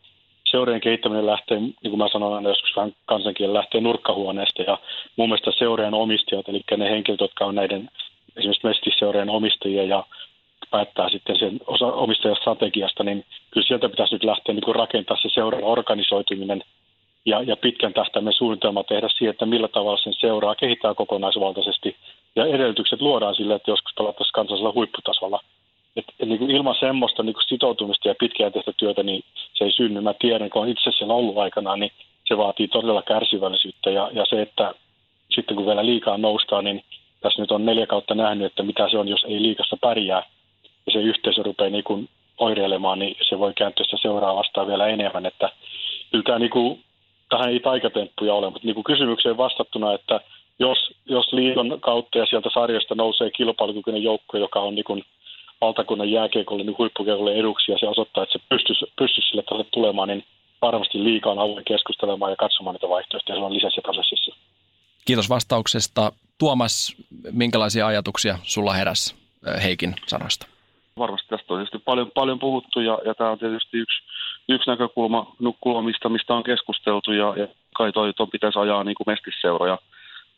seurien 0.44 0.80
kehittäminen 0.80 1.26
lähtee, 1.26 1.60
niin 1.60 1.74
kuin 1.82 1.98
mä 1.98 2.08
sanon 2.08 2.34
aina 2.34 2.48
joskus 2.48 2.76
vähän 2.76 2.94
kansankielen, 3.06 3.54
lähtee 3.54 3.80
nurkkahuoneesta 3.80 4.62
ja 4.62 4.78
mun 5.16 5.28
mielestä 5.28 5.50
seurien 5.58 5.94
omistajat, 5.94 6.48
eli 6.48 6.60
ne 6.76 6.90
henkilöt, 6.90 7.20
jotka 7.20 7.44
on 7.44 7.54
näiden 7.54 7.90
esimerkiksi 8.36 8.66
mestisseurien 8.66 9.30
omistajia 9.30 9.84
ja 9.84 10.04
päättää 10.70 11.08
sitten 11.08 11.38
sen 11.38 11.60
osa 11.66 11.86
omistajan 11.86 12.36
strategiasta, 12.36 13.04
niin 13.04 13.24
kyllä 13.50 13.66
sieltä 13.66 13.88
pitäisi 13.88 14.14
nyt 14.14 14.24
lähteä 14.24 14.54
niin 14.54 14.64
kuin 14.64 14.74
rakentaa 14.74 15.16
se 15.22 15.28
seuran 15.34 15.64
organisoituminen 15.64 16.62
ja, 17.26 17.42
ja 17.42 17.56
pitkän 17.56 17.94
tähtäimen 17.94 18.32
suunnitelma 18.32 18.84
tehdä 18.84 19.08
siihen, 19.08 19.30
että 19.30 19.46
millä 19.46 19.68
tavalla 19.68 20.02
sen 20.02 20.14
seuraa 20.20 20.54
kehittää 20.54 20.94
kokonaisvaltaisesti 20.94 21.96
ja 22.36 22.46
edellytykset 22.46 23.00
luodaan 23.00 23.34
sille, 23.34 23.54
että 23.54 23.70
joskus 23.70 23.92
pelattaisiin 23.96 24.32
kansallisella 24.32 24.72
huipputasolla– 24.72 25.40
et, 25.96 26.04
et 26.20 26.28
niin 26.28 26.38
kuin 26.38 26.50
ilman 26.50 26.76
semmoista 26.80 27.22
niin 27.22 27.34
kuin 27.34 27.44
sitoutumista 27.48 28.08
ja 28.08 28.14
pitkäjänteistä 28.20 28.72
työtä, 28.76 29.02
niin 29.02 29.24
se 29.54 29.64
ei 29.64 29.72
synny. 29.72 30.00
Mä 30.00 30.14
tiedän, 30.14 30.50
kun 30.50 30.62
olen 30.62 30.72
itse 30.72 30.92
siellä 30.92 31.14
ollut 31.14 31.38
aikanaan, 31.38 31.80
niin 31.80 31.92
se 32.24 32.36
vaatii 32.36 32.68
todella 32.68 33.02
kärsivällisyyttä. 33.02 33.90
Ja, 33.90 34.10
ja 34.12 34.24
se, 34.26 34.42
että 34.42 34.74
sitten 35.30 35.56
kun 35.56 35.66
vielä 35.66 35.86
liikaa 35.86 36.18
noustaa, 36.18 36.62
niin 36.62 36.84
tässä 37.20 37.42
nyt 37.42 37.50
on 37.50 37.64
neljä 37.64 37.86
kautta 37.86 38.14
nähnyt, 38.14 38.46
että 38.46 38.62
mitä 38.62 38.88
se 38.88 38.98
on, 38.98 39.08
jos 39.08 39.24
ei 39.24 39.42
liikassa 39.42 39.76
pärjää. 39.80 40.22
Ja 40.86 40.92
se 40.92 40.98
yhteisö 40.98 41.42
rupeaa 41.42 41.70
niin 41.70 41.84
kuin 41.84 42.08
oireilemaan, 42.38 42.98
niin 42.98 43.16
se 43.28 43.38
voi 43.38 43.52
kääntyä 43.54 43.84
sitä 43.84 43.96
seuraa 44.02 44.36
vastaan 44.36 44.66
vielä 44.66 44.86
enemmän. 44.86 45.26
Että 45.26 45.52
kyllä 46.10 46.24
tämä 46.24 46.38
niin 46.38 46.50
kuin, 46.50 46.80
tähän 47.34 47.52
ei 47.52 47.60
taikatemppuja 47.60 48.34
ole, 48.34 48.50
mutta 48.50 48.66
niin 48.66 48.74
kuin 48.74 48.84
kysymykseen 48.84 49.36
vastattuna, 49.36 49.92
että 49.92 50.20
jos, 50.58 50.78
jos 51.06 51.32
liiton 51.32 51.78
kautta 51.80 52.18
ja 52.18 52.26
sieltä 52.26 52.50
sarjasta 52.54 52.94
nousee 52.94 53.30
kilpailukykyinen 53.30 54.02
joukko, 54.02 54.38
joka 54.38 54.60
on 54.60 54.74
niin 54.74 54.84
kuin 54.84 55.04
valtakunnan 55.60 56.10
jääkiekolle 56.10 56.64
niin 56.64 56.78
huippukiekolle 56.78 57.34
eduksi 57.34 57.72
ja 57.72 57.78
se 57.78 57.86
osoittaa, 57.88 58.22
että 58.22 58.38
se 58.38 58.44
pystyisi, 58.48 58.84
pystyisi 58.98 59.28
sille 59.28 59.42
tasolle 59.42 59.66
tulemaan, 59.70 60.08
niin 60.08 60.24
varmasti 60.62 61.04
liikaa 61.04 61.32
on 61.32 61.38
avoin 61.38 61.64
keskustelemaan 61.64 62.32
ja 62.32 62.36
katsomaan 62.36 62.74
niitä 62.74 62.88
vaihtoehtoja 62.88 63.36
silloin 63.36 63.54
lisässä 63.54 63.80
prosessissa. 63.82 64.36
Kiitos 65.04 65.28
vastauksesta. 65.28 66.12
Tuomas, 66.38 66.96
minkälaisia 67.32 67.86
ajatuksia 67.86 68.38
sulla 68.42 68.72
heräsi 68.72 69.14
Heikin 69.62 69.94
sanoista? 70.06 70.46
Varmasti 70.98 71.28
tästä 71.28 71.54
on 71.54 71.58
tietysti 71.58 71.78
paljon, 71.78 72.10
paljon 72.14 72.38
puhuttu 72.38 72.80
ja, 72.80 72.98
ja 73.04 73.14
tämä 73.14 73.30
on 73.30 73.38
tietysti 73.38 73.78
yksi, 73.78 74.02
yksi 74.48 74.70
näkökulma, 74.70 75.34
kulmista, 75.60 76.08
mistä 76.08 76.34
on 76.34 76.42
keskusteltu 76.42 77.12
ja, 77.12 77.34
ja 77.36 77.48
kai 77.76 77.92
toi, 77.92 78.12
toi 78.12 78.26
pitäisi 78.26 78.58
ajaa 78.58 78.84
niin 78.84 78.94
kuin 78.94 79.14
mestisseuroja– 79.14 79.78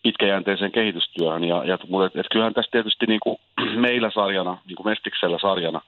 pitkäjänteiseen 0.06 0.72
kehitystyöhön. 0.72 1.44
Ja, 1.44 1.64
ja, 1.64 1.78
mutta 1.88 2.06
et, 2.06 2.16
et 2.16 2.26
kyllähän 2.32 2.54
tässä 2.54 2.70
tietysti 2.70 3.06
niin 3.06 3.20
kuin 3.20 3.36
meillä 3.86 4.10
sarjana, 4.14 4.58
niin 4.66 4.76
kuin 4.76 4.86
Mestiksellä 4.86 5.38
sarjana, 5.38 5.80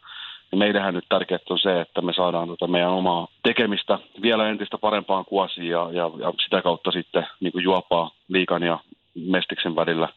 niin 0.50 0.58
meidähän 0.58 0.94
nyt 0.94 1.04
tärkeää 1.08 1.50
on 1.50 1.58
se, 1.58 1.80
että 1.80 2.00
me 2.02 2.12
saadaan 2.12 2.48
tota 2.48 2.66
meidän 2.66 2.90
omaa 2.90 3.28
tekemistä 3.42 3.98
vielä 4.22 4.48
entistä 4.48 4.78
parempaan 4.78 5.24
kuosiin 5.24 5.68
ja, 5.68 5.88
ja, 5.92 6.10
ja 6.18 6.32
sitä 6.44 6.62
kautta 6.62 6.90
sitten 6.90 7.26
niin 7.40 7.52
kuin 7.52 7.64
juopaa 7.64 8.10
liikan 8.28 8.62
ja 8.62 8.78
Mestiksen 9.14 9.76
välillä 9.76 10.08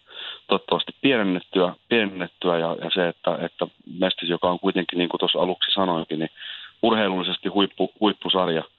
toivottavasti 0.47 0.91
pienennettyä, 1.01 1.73
pienennettyä 1.89 2.57
ja, 2.57 2.77
ja 2.83 2.89
se, 2.93 3.07
että, 3.07 3.37
että 3.41 3.67
Mestis, 3.99 4.29
joka 4.29 4.49
on 4.49 4.59
kuitenkin, 4.59 4.99
niin 4.99 5.09
kuin 5.09 5.19
tuossa 5.19 5.39
aluksi 5.39 5.71
sanoinkin, 5.71 6.19
niin 6.19 6.31
urheilullisesti 6.83 7.49
huippu, 7.49 7.91
huippusarja– 7.99 8.63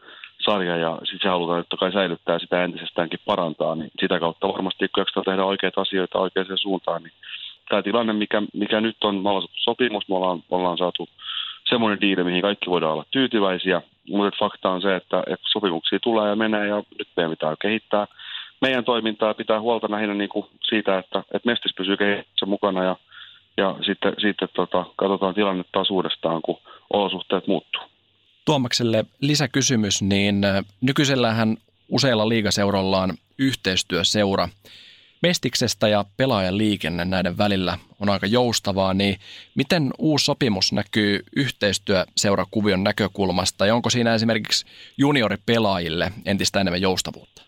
sarja 0.45 0.77
ja 0.77 0.99
sitten 1.03 1.21
se 1.23 1.29
halutaan 1.29 1.61
totta 1.61 1.77
kai 1.77 1.93
säilyttää 1.93 2.39
sitä 2.39 2.65
entisestäänkin 2.65 3.21
parantaa, 3.27 3.75
niin 3.75 3.91
sitä 4.01 4.21
kautta 4.21 4.49
varmasti 4.49 4.89
kun 4.89 5.25
tehdä 5.25 5.45
oikeita 5.45 5.81
asioita 5.81 6.19
oikeaan 6.19 6.59
suuntaan, 6.59 7.03
niin 7.03 7.13
tämä 7.69 7.83
tilanne, 7.83 8.13
mikä, 8.13 8.43
mikä 8.53 8.81
nyt 8.81 9.05
on, 9.05 9.15
me 9.15 9.29
ollaan 9.29 9.43
saatu 9.43 9.55
sopimus, 9.57 10.09
me 10.09 10.17
ollaan, 10.17 10.39
me 10.39 10.57
ollaan 10.57 10.79
saatu 10.79 11.09
semmoinen 11.69 12.01
diili, 12.01 12.25
mihin 12.25 12.43
kaikki 12.43 12.71
voidaan 12.71 12.93
olla 12.93 13.05
tyytyväisiä, 13.11 13.83
mutta 14.09 14.39
fakta 14.39 14.71
on 14.71 14.83
se, 14.83 14.97
että, 14.97 15.23
että 15.27 15.47
sopimuksia 15.53 16.01
tulee 16.01 16.29
ja 16.29 16.37
menee 16.37 16.67
ja 16.67 16.83
nyt 16.99 17.09
meidän 17.17 17.31
pitää 17.31 17.55
kehittää 17.63 18.07
meidän 18.61 18.85
toimintaa 18.85 19.35
pitää 19.35 19.61
huolta 19.61 19.91
lähinnä 19.91 20.15
niin 20.15 20.29
kuin 20.29 20.47
siitä, 20.69 20.99
että, 20.99 21.19
että 21.19 21.49
Mestis 21.49 21.75
pysyy 21.77 21.97
kehityksessä 21.97 22.47
mukana 22.47 22.85
ja, 22.85 22.97
ja 23.57 23.75
sitten, 23.87 24.15
sitten 24.19 24.49
tota, 24.55 24.85
katsotaan 24.97 25.35
tilannetta 25.35 25.73
taas 25.73 25.91
uudestaan, 25.91 26.43
kun 26.43 26.59
olosuhteet 26.93 27.47
muuttuu. 27.47 27.92
Tuomakselle 28.45 29.05
lisäkysymys, 29.21 30.03
niin 30.03 30.45
äh, 30.45 30.65
nykyisellähän 30.81 31.57
useilla 31.89 32.29
liigaseuroilla 32.29 33.03
on 33.03 33.15
yhteistyöseura. 33.39 34.49
Mestiksestä 35.23 35.89
ja 35.89 36.05
pelaajan 36.17 36.59
liikenne 36.59 37.05
näiden 37.05 37.39
välillä 37.39 37.79
on 38.01 38.09
aika 38.09 38.27
joustavaa, 38.27 38.95
niin 38.95 39.17
miten 39.55 39.91
uusi 39.99 40.25
sopimus 40.25 40.73
näkyy 40.73 41.21
yhteistyöseurakuvion 41.37 42.85
näkökulmasta 42.85 43.67
ja 43.67 43.75
onko 43.75 43.91
siinä 43.91 44.15
esimerkiksi 44.15 44.67
junioripelaajille 44.99 46.13
entistä 46.27 46.61
enemmän 46.61 46.81
joustavuutta? 46.81 47.43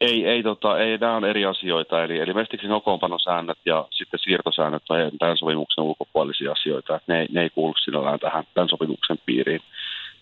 Ei, 0.00 0.26
ei, 0.26 0.42
tota, 0.42 0.78
ei 0.78 0.98
nämä 0.98 1.16
on 1.16 1.24
eri 1.24 1.44
asioita. 1.44 2.04
Eli, 2.04 2.18
eli 2.18 2.34
Mestiksen 2.34 2.70
kokoonpanosäännöt 2.70 3.58
ja 3.64 3.86
sitten 3.90 4.20
siirtosäännöt 4.20 4.82
on 4.88 5.18
tämän 5.18 5.36
sopimuksen 5.36 5.84
ulkopuolisia 5.84 6.52
asioita. 6.52 7.00
Ne, 7.06 7.26
ne 7.32 7.42
ei 7.42 7.50
kuulu 7.50 7.74
sinällään 7.84 8.20
tähän 8.20 8.44
tämän 8.54 8.68
sopimuksen 8.68 9.18
piiriin 9.26 9.60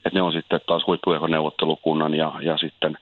että 0.04 0.18
ne 0.18 0.22
on 0.22 0.32
sitten 0.32 0.60
taas 0.66 0.82
huippuekoneuvottelukunnan 0.86 2.14
ja, 2.14 2.32
ja 2.42 2.58
sitten, 2.58 2.98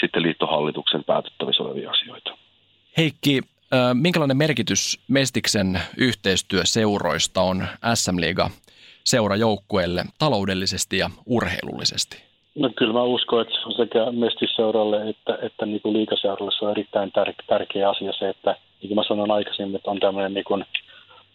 sitten 0.00 0.22
liittohallituksen 0.22 1.04
päätettävissä 1.04 1.62
olevia 1.62 1.90
asioita. 1.90 2.36
Heikki, 2.96 3.40
minkälainen 3.94 4.36
merkitys 4.36 5.00
Mestiksen 5.08 5.80
yhteistyöseuroista 5.96 7.40
on 7.40 7.66
SM 7.94 8.20
Liiga 8.20 8.50
seurajoukkueelle 9.04 10.04
taloudellisesti 10.18 10.98
ja 10.98 11.10
urheilullisesti? 11.26 12.24
No 12.54 12.70
kyllä 12.76 12.92
mä 12.92 13.02
uskon, 13.02 13.40
että 13.40 13.54
se 13.54 13.66
on 13.66 13.72
sekä 13.72 14.12
Mestisseuralle 14.12 15.08
että, 15.08 15.38
että 15.42 15.66
niin 15.66 15.80
kuin 15.80 15.92
liikaseuralle 15.92 16.52
se 16.58 16.64
on 16.64 16.70
erittäin 16.70 17.12
tär- 17.18 17.44
tärkeä 17.46 17.90
asia 17.90 18.12
se, 18.12 18.28
että 18.28 18.56
niin 18.80 18.88
kuin 18.88 18.94
mä 18.96 19.02
sanoin 19.08 19.30
aikaisemmin, 19.30 19.76
että 19.76 19.90
on 19.90 20.00
tämmöinen 20.00 20.34
niin 20.34 20.44
kuin 20.44 20.64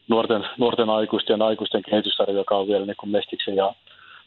nuorten, 0.08 0.48
nuorten 0.58 0.90
aikuisten 0.90 1.40
ja 1.40 1.46
aikuisten 1.46 1.82
kehityssarja, 1.90 2.36
joka 2.36 2.58
on 2.58 2.68
vielä 2.68 2.86
niin 2.86 2.98
kuin 3.00 3.10
Mestiksen 3.10 3.56
ja 3.56 3.74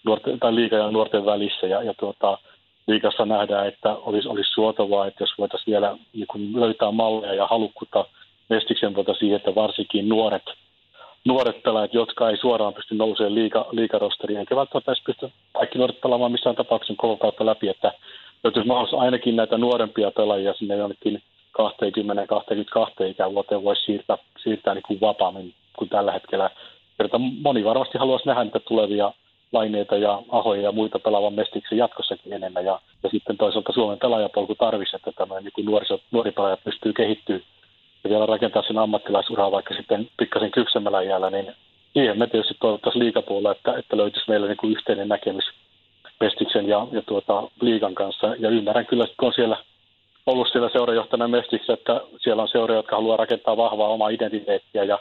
nuorten, 0.05 0.41
tai 0.41 0.55
liiga 0.55 0.77
ja 0.77 0.91
nuorten 0.91 1.25
välissä. 1.25 1.67
Ja, 1.67 1.83
ja 1.83 1.95
tuota, 1.95 2.39
liikassa 2.87 3.27
nähdään, 3.27 3.67
että 3.67 3.95
olisi, 3.95 4.29
olisi 4.29 4.51
suotavaa, 4.51 5.07
että 5.07 5.23
jos 5.23 5.39
voitaisiin 5.39 5.73
vielä 5.73 5.97
niin 6.13 6.61
löytää 6.61 6.91
malleja 6.91 7.35
ja 7.35 7.47
halukkuutta 7.47 8.05
mestiksen 8.51 8.95
vuota 8.95 9.15
siihen, 9.15 9.37
että 9.37 9.55
varsinkin 9.55 10.09
nuoret, 10.09 10.43
nuoret 11.25 11.63
pelaajat, 11.63 11.95
jotka 11.95 12.31
ei 12.31 12.37
suoraan 12.37 12.75
pysty 12.75 12.95
nousemaan 12.95 13.35
liiga, 13.35 13.67
liigarosteriin, 13.71 14.39
eikä 14.39 14.57
välttämättä 14.57 14.91
edes 14.91 15.03
pysty 15.07 15.31
kaikki 15.53 15.79
nuoret 15.79 16.01
pelaamaan 16.01 16.33
missään 16.33 16.57
tapauksessa 16.57 16.95
koko 16.97 17.17
kautta 17.17 17.47
läpi, 17.47 17.69
että 17.69 17.93
löytyisi 18.45 18.69
mahdollisuus 18.69 19.03
ainakin 19.03 19.37
näitä 19.37 19.59
nuorempia 19.59 20.11
pelaajia 20.11 20.55
sinne 20.55 20.77
jonnekin 20.77 21.23
20-22 23.03 23.05
ikävuoteen 23.11 23.65
voisi 23.65 23.83
siirtää, 23.83 24.19
siirtää 24.43 24.75
niin 24.75 24.83
kuin 24.87 25.01
vapaammin 25.01 25.55
kuin 25.77 25.89
tällä 25.89 26.13
hetkellä. 26.13 26.51
Moni 27.43 27.65
varmasti 27.65 27.99
haluaisi 27.99 28.27
nähdä 28.27 28.45
niitä 28.45 28.61
tulevia 28.61 29.13
laineita 29.53 29.97
ja 29.97 30.23
ahoja 30.29 30.63
ja 30.63 30.73
muita 30.73 30.99
pelaavan 30.99 31.35
mestiksi 31.35 31.77
jatkossakin 31.77 32.33
enemmän. 32.33 32.65
Ja, 32.65 32.81
ja 33.03 33.09
sitten 33.09 33.37
toisaalta 33.37 33.73
Suomen 33.73 33.99
pelaajapolku 33.99 34.55
tarvisi, 34.55 34.97
että 34.97 35.13
tämä 35.13 35.41
niin 35.41 35.67
nuori 36.13 36.31
pelaaja 36.31 36.57
pystyy 36.57 36.93
kehittyä 36.93 37.41
ja 38.05 38.11
vielä 38.11 38.27
rakentaa 38.27 38.63
sen 38.63 38.79
ammattilaisuraa 38.79 39.51
vaikka 39.51 39.75
sitten 39.75 40.09
pikkasen 40.17 40.51
kypsemmällä 40.51 41.03
iällä, 41.03 41.31
niin 41.31 41.53
siihen 41.93 42.19
me 42.19 42.27
tietysti 42.27 42.55
toivottaisiin 42.61 43.05
liikapuolella, 43.05 43.53
että, 43.53 43.79
että 43.79 43.97
löytyisi 43.97 44.29
meillä 44.29 44.47
niin 44.47 44.57
kuin 44.57 44.73
yhteinen 44.73 45.09
näkemys 45.09 45.45
Mestiksen 46.21 46.69
ja, 46.69 46.87
ja 46.93 47.03
tuota, 47.03 47.43
liigan 47.61 47.95
kanssa. 47.95 48.27
Ja 48.39 48.51
ymmärrän 48.51 48.87
kyllä, 48.87 49.07
kun 49.07 49.27
on 49.27 49.33
siellä 49.35 49.57
ollut 50.27 50.49
siellä 50.53 50.69
seurajohtajana 50.73 51.29
Mestiksessä, 51.29 51.73
että 51.73 52.01
siellä 52.21 52.43
on 52.43 52.49
seuroja, 52.49 52.79
jotka 52.79 52.97
haluaa 52.97 53.17
rakentaa 53.17 53.57
vahvaa 53.57 53.89
omaa 53.89 54.09
identiteettiä 54.09 54.85
ja 54.85 54.99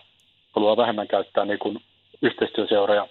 haluaa 0.55 0.77
vähemmän 0.77 1.07
käyttää 1.07 1.45
niin 1.45 1.59
kuin 1.59 1.81
yhteistyöseuroja. 2.21 3.07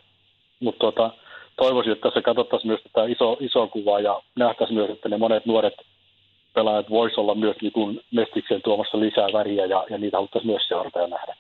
Mutta 0.61 0.79
tuota, 0.79 1.11
toivoisin, 1.57 1.93
että 1.93 2.09
tässä 2.09 2.23
katsottaisiin 2.23 2.69
myös 2.69 2.83
tätä 2.83 3.07
iso, 3.07 3.37
iso 3.41 3.69
kuvaa 3.69 4.01
ja 4.01 4.23
nähtäisiin 4.37 4.79
myös, 4.79 4.91
että 4.91 5.09
ne 5.09 5.17
monet 5.17 5.47
nuoret 5.47 5.75
pelaajat 6.55 6.91
vois 6.91 7.19
olla 7.19 7.35
myös 7.35 7.57
niin 7.63 7.73
kuin 7.73 8.01
Mestikseen 8.11 8.63
tuomassa 8.63 9.01
lisää 9.01 9.29
väriä 9.33 9.67
ja, 9.67 9.87
ja 9.91 9.99
niitä 9.99 10.17
haluttaisiin 10.17 10.51
myös 10.53 10.69
seurata 10.69 10.99
ja 10.99 11.07
nähdä. 11.07 11.37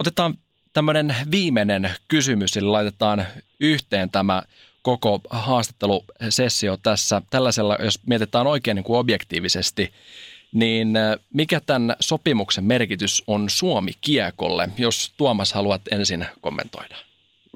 Otetaan 0.00 0.34
tämmöinen 0.72 1.14
viimeinen 1.30 1.90
kysymys, 2.08 2.56
eli 2.56 2.66
laitetaan 2.66 3.24
yhteen 3.60 4.10
tämä 4.10 4.42
koko 4.82 5.20
haastattelusessio 5.30 6.76
tässä 6.82 7.22
tällaisella, 7.30 7.76
jos 7.84 8.06
mietitään 8.06 8.46
oikein 8.46 8.74
niin 8.74 8.84
kuin 8.84 8.98
objektiivisesti, 8.98 9.92
niin 10.52 10.96
äh, 10.96 11.16
mikä 11.34 11.60
tämän 11.60 11.96
sopimuksen 12.00 12.64
merkitys 12.64 13.24
on 13.26 13.50
Suomi-kiekolle, 13.50 14.68
jos 14.78 15.14
Tuomas 15.16 15.52
haluat 15.52 15.82
ensin 15.90 16.26
kommentoida? 16.40 16.96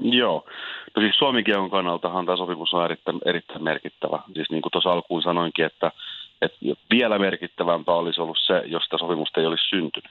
Joo. 0.01 0.45
No 0.97 1.03
siis 1.03 1.19
Suomi-kiekon 1.19 1.71
kannaltahan 1.71 2.27
tämä 2.27 2.37
sopimus 2.37 2.75
on 2.75 2.85
erittäin, 2.85 3.19
erittäin 3.25 3.65
merkittävä. 3.65 4.23
Siis 4.35 4.51
niin 4.51 4.63
kuin 4.63 4.73
tuossa 4.73 4.93
alkuun 4.93 5.23
sanoinkin, 5.23 5.65
että, 5.65 5.93
että 6.43 6.59
vielä 6.91 7.19
merkittävämpää 7.19 7.95
olisi 7.95 8.21
ollut 8.21 8.39
se, 8.47 8.63
jos 8.67 8.89
tämä 8.89 8.99
sopimusta 8.99 9.41
ei 9.41 9.47
olisi 9.47 9.69
syntynyt. 9.69 10.11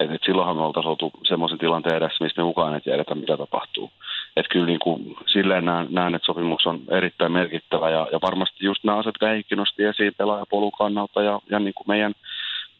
Et, 0.00 0.10
et 0.10 0.22
silloinhan 0.24 0.56
me 0.56 0.62
oltaisiin 0.62 0.90
oltu 0.90 1.10
semmoisen 1.28 1.58
tilanteen 1.58 1.96
edessä, 1.96 2.24
mistä 2.24 2.40
me 2.40 2.44
mukaan 2.44 2.74
ei 2.74 2.80
tiedetä, 2.80 3.14
mitä 3.14 3.36
tapahtuu. 3.36 3.90
Et 4.36 4.46
kyllä 4.48 4.66
niin 4.66 4.78
kuin, 4.78 5.16
silleen 5.26 5.64
näen, 5.64 5.86
näen, 5.90 6.14
että 6.14 6.26
sopimus 6.26 6.66
on 6.66 6.80
erittäin 6.90 7.32
merkittävä 7.32 7.90
ja, 7.90 8.06
ja 8.12 8.18
varmasti 8.22 8.56
just 8.60 8.84
nämä 8.84 8.98
asiat, 8.98 9.06
jotka 9.06 9.26
Heikki 9.26 9.56
nosti 9.56 9.84
esiin 9.84 10.12
pelaajapolun 10.18 10.72
kannalta 10.72 11.22
ja, 11.22 11.40
ja 11.50 11.58
niin 11.58 11.74
kuin 11.74 11.88
meidän, 11.88 12.12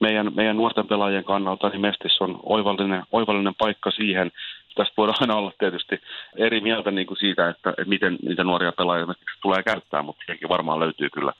meidän, 0.00 0.32
meidän 0.34 0.56
nuorten 0.56 0.86
pelaajien 0.86 1.24
kannalta, 1.24 1.68
niin 1.68 1.80
Mestis 1.80 2.20
on 2.20 2.40
oivallinen, 2.42 3.02
oivallinen 3.12 3.54
paikka 3.58 3.90
siihen. 3.90 4.32
Tästä 4.74 4.94
voidaan 4.96 5.16
aina 5.20 5.34
olla 5.34 5.52
tietysti 5.58 6.00
eri 6.36 6.60
mieltä 6.60 6.90
niin 6.90 7.06
kuin 7.06 7.18
siitä, 7.18 7.48
että, 7.48 7.74
miten 7.86 8.18
niitä 8.22 8.44
nuoria 8.44 8.72
pelaajia 8.72 9.06
tulee 9.42 9.62
käyttää, 9.62 10.02
mutta 10.02 10.22
siihenkin 10.24 10.48
varmaan 10.48 10.80
löytyy 10.80 11.10
kyllä, 11.10 11.32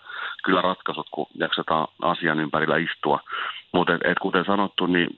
kyllä 0.44 0.60
ratkaisut, 0.60 1.06
kun 1.10 1.26
jaksetaan 1.34 1.88
asian 2.02 2.40
ympärillä 2.40 2.76
istua. 2.76 3.20
Mutta 3.72 3.94
et, 3.94 4.00
et 4.04 4.18
kuten 4.18 4.44
sanottu, 4.44 4.86
niin 4.86 5.08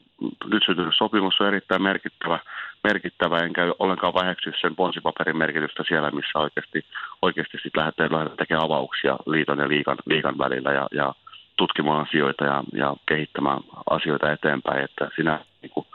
nyt 0.50 0.62
syntynyt 0.66 0.94
sopimus 0.96 1.40
on 1.40 1.46
erittäin 1.46 1.82
merkittävä, 1.82 2.38
merkittävä 2.84 3.38
enkä 3.38 3.62
ollenkaan 3.78 4.14
väheksy 4.14 4.52
sen 4.60 4.76
ponsipaperin 4.76 5.36
merkitystä 5.36 5.82
siellä, 5.88 6.10
missä 6.10 6.38
oikeasti, 6.38 6.84
oikeasti 7.22 7.58
sit 7.62 7.76
lähdetään, 7.76 8.12
lähdetään 8.12 8.36
tekemään 8.36 8.66
avauksia 8.66 9.16
liiton 9.26 9.58
ja 9.58 9.68
liikan, 9.68 9.96
liikan 10.06 10.38
välillä 10.38 10.72
ja, 10.72 10.86
ja 10.92 11.14
tutkimaan 11.56 12.06
asioita 12.06 12.44
ja, 12.44 12.64
ja 12.72 12.96
kehittämään 13.06 13.60
asioita 13.90 14.32
eteenpäin. 14.32 14.84
Että 14.84 15.10
sinä 15.16 15.44
niin 15.62 15.70
kuin, 15.70 15.86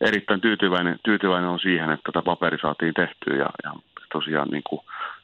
erittäin 0.00 0.40
tyytyväinen, 0.40 0.98
tyytyväinen 1.04 1.50
on 1.50 1.60
siihen, 1.60 1.90
että 1.90 2.12
tätä 2.12 2.22
paperi 2.22 2.58
saatiin 2.62 2.94
tehtyä 2.94 3.36
ja, 3.36 3.50
ja 3.64 3.72
tosiaan 4.12 4.48
niin 4.48 4.62
kuin, 4.68 4.80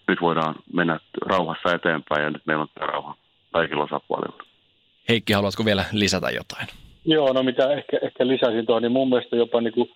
nyt 0.09 0.21
voidaan 0.21 0.55
mennä 0.73 1.01
rauhassa 1.27 1.75
eteenpäin 1.75 2.25
ja 2.25 2.31
nyt 2.31 2.43
meillä 2.47 2.63
on 2.63 2.69
tämä 2.75 2.87
rauha 2.87 3.15
kaikilla 3.53 3.85
osapuolilla. 3.85 4.45
Heikki, 5.09 5.33
haluatko 5.33 5.65
vielä 5.65 5.85
lisätä 5.93 6.31
jotain? 6.31 6.69
Joo, 7.05 7.33
no 7.33 7.43
mitä 7.43 7.73
ehkä, 7.73 7.99
ehkä 8.03 8.27
lisäsin 8.27 8.67
tuohon, 8.67 8.83
niin 8.83 8.93
mun 8.93 9.09
mielestä 9.09 9.37
jopa 9.37 9.61
niin 9.61 9.75
kuin 9.75 9.91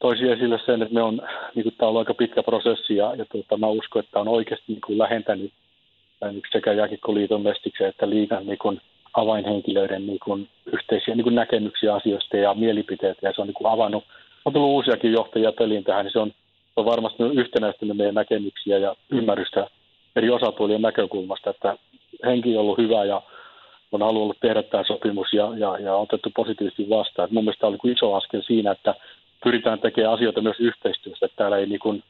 toisi 0.00 0.28
esille 0.28 0.58
sen, 0.66 0.82
että 0.82 0.94
me 0.94 1.02
on, 1.02 1.22
niin 1.54 1.62
kuin, 1.62 1.74
tämä 1.78 1.88
on 1.88 1.96
aika 1.96 2.14
pitkä 2.14 2.42
prosessi 2.42 2.96
ja, 2.96 3.14
ja 3.14 3.24
tuota, 3.24 3.56
mä 3.56 3.66
uskon, 3.66 4.00
että 4.00 4.12
tämä 4.12 4.20
on 4.20 4.28
oikeasti 4.28 4.64
niin 4.68 4.80
kuin 4.80 4.98
lähentänyt 4.98 5.52
sekä 6.52 6.72
Jääkikkoliiton 6.72 7.42
mestiksen 7.42 7.88
että 7.88 8.10
liikan 8.10 8.46
niin 8.46 8.58
kuin, 8.58 8.80
avainhenkilöiden 9.16 10.06
niin 10.06 10.18
kuin, 10.24 10.48
yhteisiä 10.66 11.14
niin 11.14 11.24
kuin 11.24 11.34
näkemyksiä 11.34 11.94
asioista 11.94 12.36
ja 12.36 12.54
mielipiteitä 12.54 13.26
ja 13.26 13.32
se 13.34 13.40
on 13.40 13.46
niin 13.46 13.54
kuin, 13.54 13.72
avannut, 13.72 14.04
on 14.44 14.52
tullut 14.52 14.70
uusiakin 14.70 15.12
johtajia 15.12 15.52
peliin 15.52 15.84
tähän, 15.84 16.04
niin 16.04 16.12
se 16.12 16.18
on, 16.18 16.32
on 16.76 16.84
varmasti 16.84 17.22
yhtenäistynyt 17.22 17.96
meidän 17.96 18.14
näkemyksiä 18.14 18.78
ja 18.78 18.96
ymmärrystä 19.10 19.66
eri 20.16 20.30
osapuolien 20.30 20.82
näkökulmasta, 20.82 21.50
että 21.50 21.76
henki 22.26 22.56
on 22.56 22.60
ollut 22.60 22.78
hyvä 22.78 23.04
ja 23.04 23.22
on 23.92 24.02
halunnut 24.02 24.36
tehdä 24.40 24.62
tämä 24.62 24.84
sopimus 24.84 25.32
ja, 25.32 25.52
ja, 25.56 25.78
ja 25.78 25.94
otettu 25.94 26.30
positiivisesti 26.36 26.88
vastaan. 26.88 27.28
Mun 27.32 27.44
mielestä 27.44 27.60
tämä 27.60 27.68
oli 27.68 27.92
iso 27.92 28.14
askel 28.14 28.42
siinä, 28.42 28.70
että 28.70 28.94
pyritään 29.44 29.78
tekemään 29.78 30.14
asioita 30.14 30.40
myös 30.40 30.60
yhteistyössä, 30.60 31.26
että 31.26 31.36
täällä 31.36 31.56
ei 31.56 31.66
niin 31.66 31.80
kuin 31.80 32.02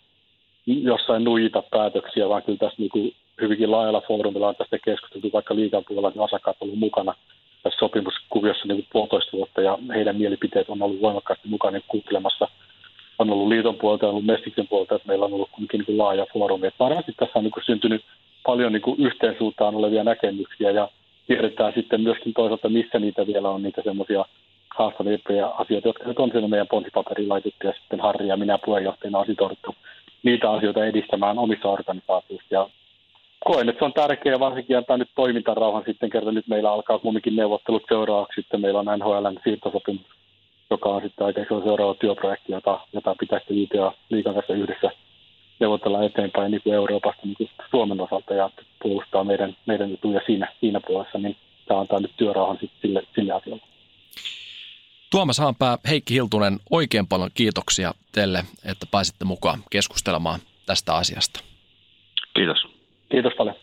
jossain 0.66 1.24
nuijita 1.24 1.62
päätöksiä, 1.70 2.28
vaan 2.28 2.42
kyllä 2.42 2.58
tässä 2.58 2.76
niin 2.78 2.90
kuin 2.90 3.14
hyvinkin 3.40 3.70
laajalla 3.70 4.00
foorumilla 4.08 4.48
on 4.48 4.56
tästä 4.56 4.78
keskusteltu, 4.84 5.30
vaikka 5.32 5.56
liikan 5.56 5.84
puolella 5.88 6.10
niin 6.10 6.20
osakkaat 6.20 6.56
on 6.60 6.66
ollut 6.66 6.78
mukana 6.78 7.14
tässä 7.62 7.78
sopimuskuviossa 7.78 8.68
niin 8.68 8.86
puolitoista 8.92 9.32
vuotta 9.32 9.60
ja 9.60 9.78
heidän 9.94 10.16
mielipiteet 10.16 10.68
on 10.68 10.82
ollut 10.82 11.02
voimakkaasti 11.02 11.48
mukana 11.48 11.80
kuuntelemassa. 11.88 12.48
On 13.18 13.30
ollut 13.30 13.48
liiton 13.48 13.74
puolta 13.74 14.06
ja 14.06 14.10
ollut 14.10 14.24
Mestiksen 14.24 14.68
puolta, 14.68 14.94
että 14.94 15.08
meillä 15.08 15.24
on 15.24 15.32
ollut 15.32 15.50
kuitenkin 15.50 15.84
niin 15.88 15.98
laaja 15.98 16.26
foorumi. 16.32 16.66
Että 16.66 16.84
varmasti 16.84 17.12
tässä 17.16 17.38
on 17.38 17.44
niin 17.44 17.52
kuin 17.52 17.64
syntynyt 17.64 18.04
paljon 18.46 18.72
niin 18.72 18.82
kuin 18.82 19.00
yhteen 19.00 19.34
suuntaan 19.38 19.74
olevia 19.74 20.04
näkemyksiä 20.04 20.70
ja 20.70 20.88
tiedetään 21.26 21.72
sitten 21.74 22.00
myöskin 22.00 22.34
toisaalta, 22.34 22.68
missä 22.68 22.98
niitä 22.98 23.26
vielä 23.26 23.50
on 23.50 23.62
niitä 23.62 23.82
semmoisia 23.84 24.24
haastavimpia 24.76 25.46
asioita, 25.46 25.88
jotka 25.88 26.04
nyt 26.04 26.18
on 26.18 26.30
siinä 26.30 26.48
meidän 26.48 26.68
ponsipaperilla 26.68 27.34
laitettu 27.34 27.66
ja 27.66 27.72
sitten 27.80 28.00
Harri 28.00 28.28
ja 28.28 28.36
minä 28.36 28.58
puheenjohtajana 28.58 29.18
on 29.18 29.26
sitouduttu 29.26 29.74
niitä 30.22 30.50
asioita 30.50 30.84
edistämään 30.84 31.38
omissa 31.38 31.68
organisaatioissa. 31.68 32.54
Ja 32.54 32.68
koen, 33.46 33.68
että 33.68 33.78
se 33.78 33.84
on 33.84 33.92
tärkeää 33.92 34.40
varsinkin 34.40 34.76
antaa 34.76 34.96
nyt 34.96 35.10
toimintarauhan 35.14 35.82
sitten 35.86 36.10
kerta 36.10 36.32
nyt 36.32 36.48
meillä 36.48 36.72
alkaa 36.72 36.98
kumminkin 36.98 37.36
neuvottelut 37.36 37.82
seuraavaksi. 37.88 38.40
Sitten 38.40 38.60
meillä 38.60 38.80
on 38.80 38.98
NHLn 38.98 39.40
siirtosopimus, 39.44 40.06
joka 40.70 40.88
on 40.88 41.02
sitten 41.02 41.26
aika 41.26 41.40
seuraava 41.64 41.94
työprojekti, 41.94 42.52
jota, 42.52 42.80
jota 42.92 43.14
pitäisi 43.20 43.46
liikaa 43.48 43.92
liikan 44.10 44.34
kanssa 44.34 44.52
yhdessä 44.52 44.90
neuvotella 45.60 46.02
eteenpäin 46.02 46.50
niin 46.50 46.62
kuin 46.62 46.74
Euroopasta 46.74 47.22
niin 47.24 47.36
kuin 47.36 47.50
Suomen 47.70 48.00
osalta 48.00 48.34
ja 48.34 48.50
puolustaa 48.82 49.24
meidän, 49.24 49.56
meidän 49.66 49.92
etuja 49.94 50.20
siinä, 50.26 50.52
siinä 50.60 50.80
puolessa, 50.86 51.18
niin 51.18 51.36
tämä 51.68 51.80
antaa 51.80 52.00
nyt 52.00 52.16
työrauhan 52.16 52.58
sitten 52.60 52.78
sille, 52.82 53.02
sille 53.14 53.32
asialle. 53.32 53.62
Tuomas 55.10 55.38
Haanpää, 55.38 55.78
Heikki 55.88 56.14
Hiltunen, 56.14 56.58
oikein 56.70 57.06
paljon 57.06 57.30
kiitoksia 57.34 57.94
teille, 58.12 58.42
että 58.64 58.86
pääsitte 58.90 59.24
mukaan 59.24 59.60
keskustelemaan 59.70 60.40
tästä 60.66 60.94
asiasta. 60.94 61.40
Kiitos. 62.34 62.75
Kiitos 63.10 63.32
paljon. 63.38 63.56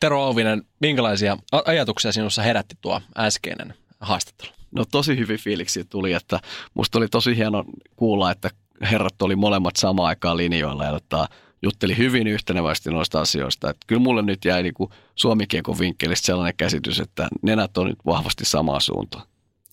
Tero 0.00 0.22
Auvinen, 0.22 0.62
minkälaisia 0.80 1.36
ajatuksia 1.64 2.12
sinussa 2.12 2.42
herätti 2.42 2.74
tuo 2.80 3.00
äskeinen 3.16 3.74
haastattelu? 4.00 4.52
No 4.74 4.84
tosi 4.84 5.18
hyvin 5.18 5.38
fiiliksi 5.38 5.84
tuli, 5.84 6.12
että 6.12 6.40
musta 6.74 6.98
oli 6.98 7.08
tosi 7.08 7.36
hieno 7.36 7.64
kuulla, 7.96 8.30
että 8.30 8.50
herrat 8.90 9.22
oli 9.22 9.36
molemmat 9.36 9.76
samaan 9.76 10.08
aikaan 10.08 10.36
linjoilla 10.36 10.84
ja 10.84 10.92
tota, 10.92 11.28
jutteli 11.62 11.96
hyvin 11.96 12.26
yhtenevästi 12.26 12.90
noista 12.90 13.20
asioista. 13.20 13.70
Et 13.70 13.76
kyllä 13.86 14.02
mulle 14.02 14.22
nyt 14.22 14.44
jäi 14.44 14.62
niinku 14.62 14.90
suomikiekon 15.14 15.78
vinkkelistä 15.78 16.26
sellainen 16.26 16.56
käsitys, 16.56 17.00
että 17.00 17.28
nenät 17.42 17.78
on 17.78 17.86
nyt 17.86 17.98
vahvasti 18.06 18.44
samaa 18.44 18.80
suuntaan. 18.80 19.26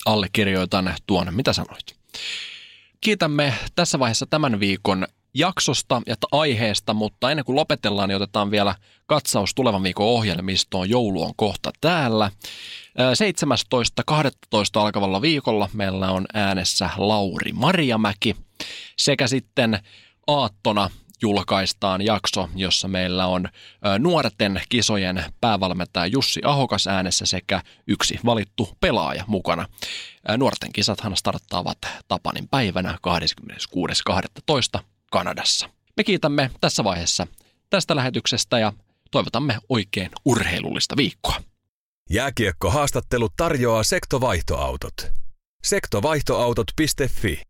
Allekirjoitan 0.06 0.94
tuon, 1.08 1.34
mitä 1.36 1.54
sanoit. 1.54 1.96
Kiitämme 3.02 3.54
tässä 3.76 4.00
vaiheessa 4.00 4.26
tämän 4.26 4.60
viikon 4.60 5.08
jaksosta 5.34 6.02
ja 6.08 6.16
aiheesta, 6.32 6.94
mutta 6.94 7.32
ennen 7.32 7.46
kuin 7.46 7.56
lopetellaan, 7.56 8.10
niin 8.10 8.16
otetaan 8.16 8.52
vielä 8.52 8.76
katsaus 9.06 9.56
tulevan 9.56 9.84
viikon 9.84 10.06
ohjelmistoon. 10.06 10.90
Joulu 10.90 11.24
on 11.24 11.34
kohta 11.36 11.72
täällä. 11.82 12.32
17.12. 14.12 14.56
alkavalla 14.76 15.22
viikolla 15.22 15.70
meillä 15.74 16.12
on 16.12 16.26
äänessä 16.34 16.90
Lauri 16.98 17.52
Marjamäki 17.54 18.36
sekä 18.98 19.28
sitten 19.28 19.80
aattona 20.28 20.90
julkaistaan 21.22 22.02
jakso, 22.02 22.50
jossa 22.56 22.88
meillä 22.88 23.28
on 23.28 23.50
nuorten 24.00 24.62
kisojen 24.70 25.26
päävalmentaja 25.42 26.06
Jussi 26.06 26.42
Ahokas 26.46 26.88
äänessä 26.88 27.26
sekä 27.26 27.62
yksi 27.88 28.20
valittu 28.26 28.70
pelaaja 28.80 29.24
mukana. 29.28 29.66
Nuorten 30.38 30.72
kisathan 30.74 31.18
starttaavat 31.18 31.78
Tapanin 32.08 32.48
päivänä 32.48 32.98
26.12. 34.78 34.91
Kanadassa. 35.12 35.70
Me 35.98 36.04
kiitämme 36.04 36.52
tässä 36.62 36.84
vaiheessa 36.84 37.28
tästä 37.70 37.96
lähetyksestä 37.96 38.60
ja 38.60 38.74
toivotamme 39.12 39.58
oikein 39.70 40.10
urheilullista 40.26 40.98
viikkoa. 40.98 41.36
Jääkiekko-haastattelu 42.10 43.30
tarjoaa 43.38 43.84
sektovaihtoautot. 43.84 44.94
Sektovaihtoautot.fi 45.64 47.42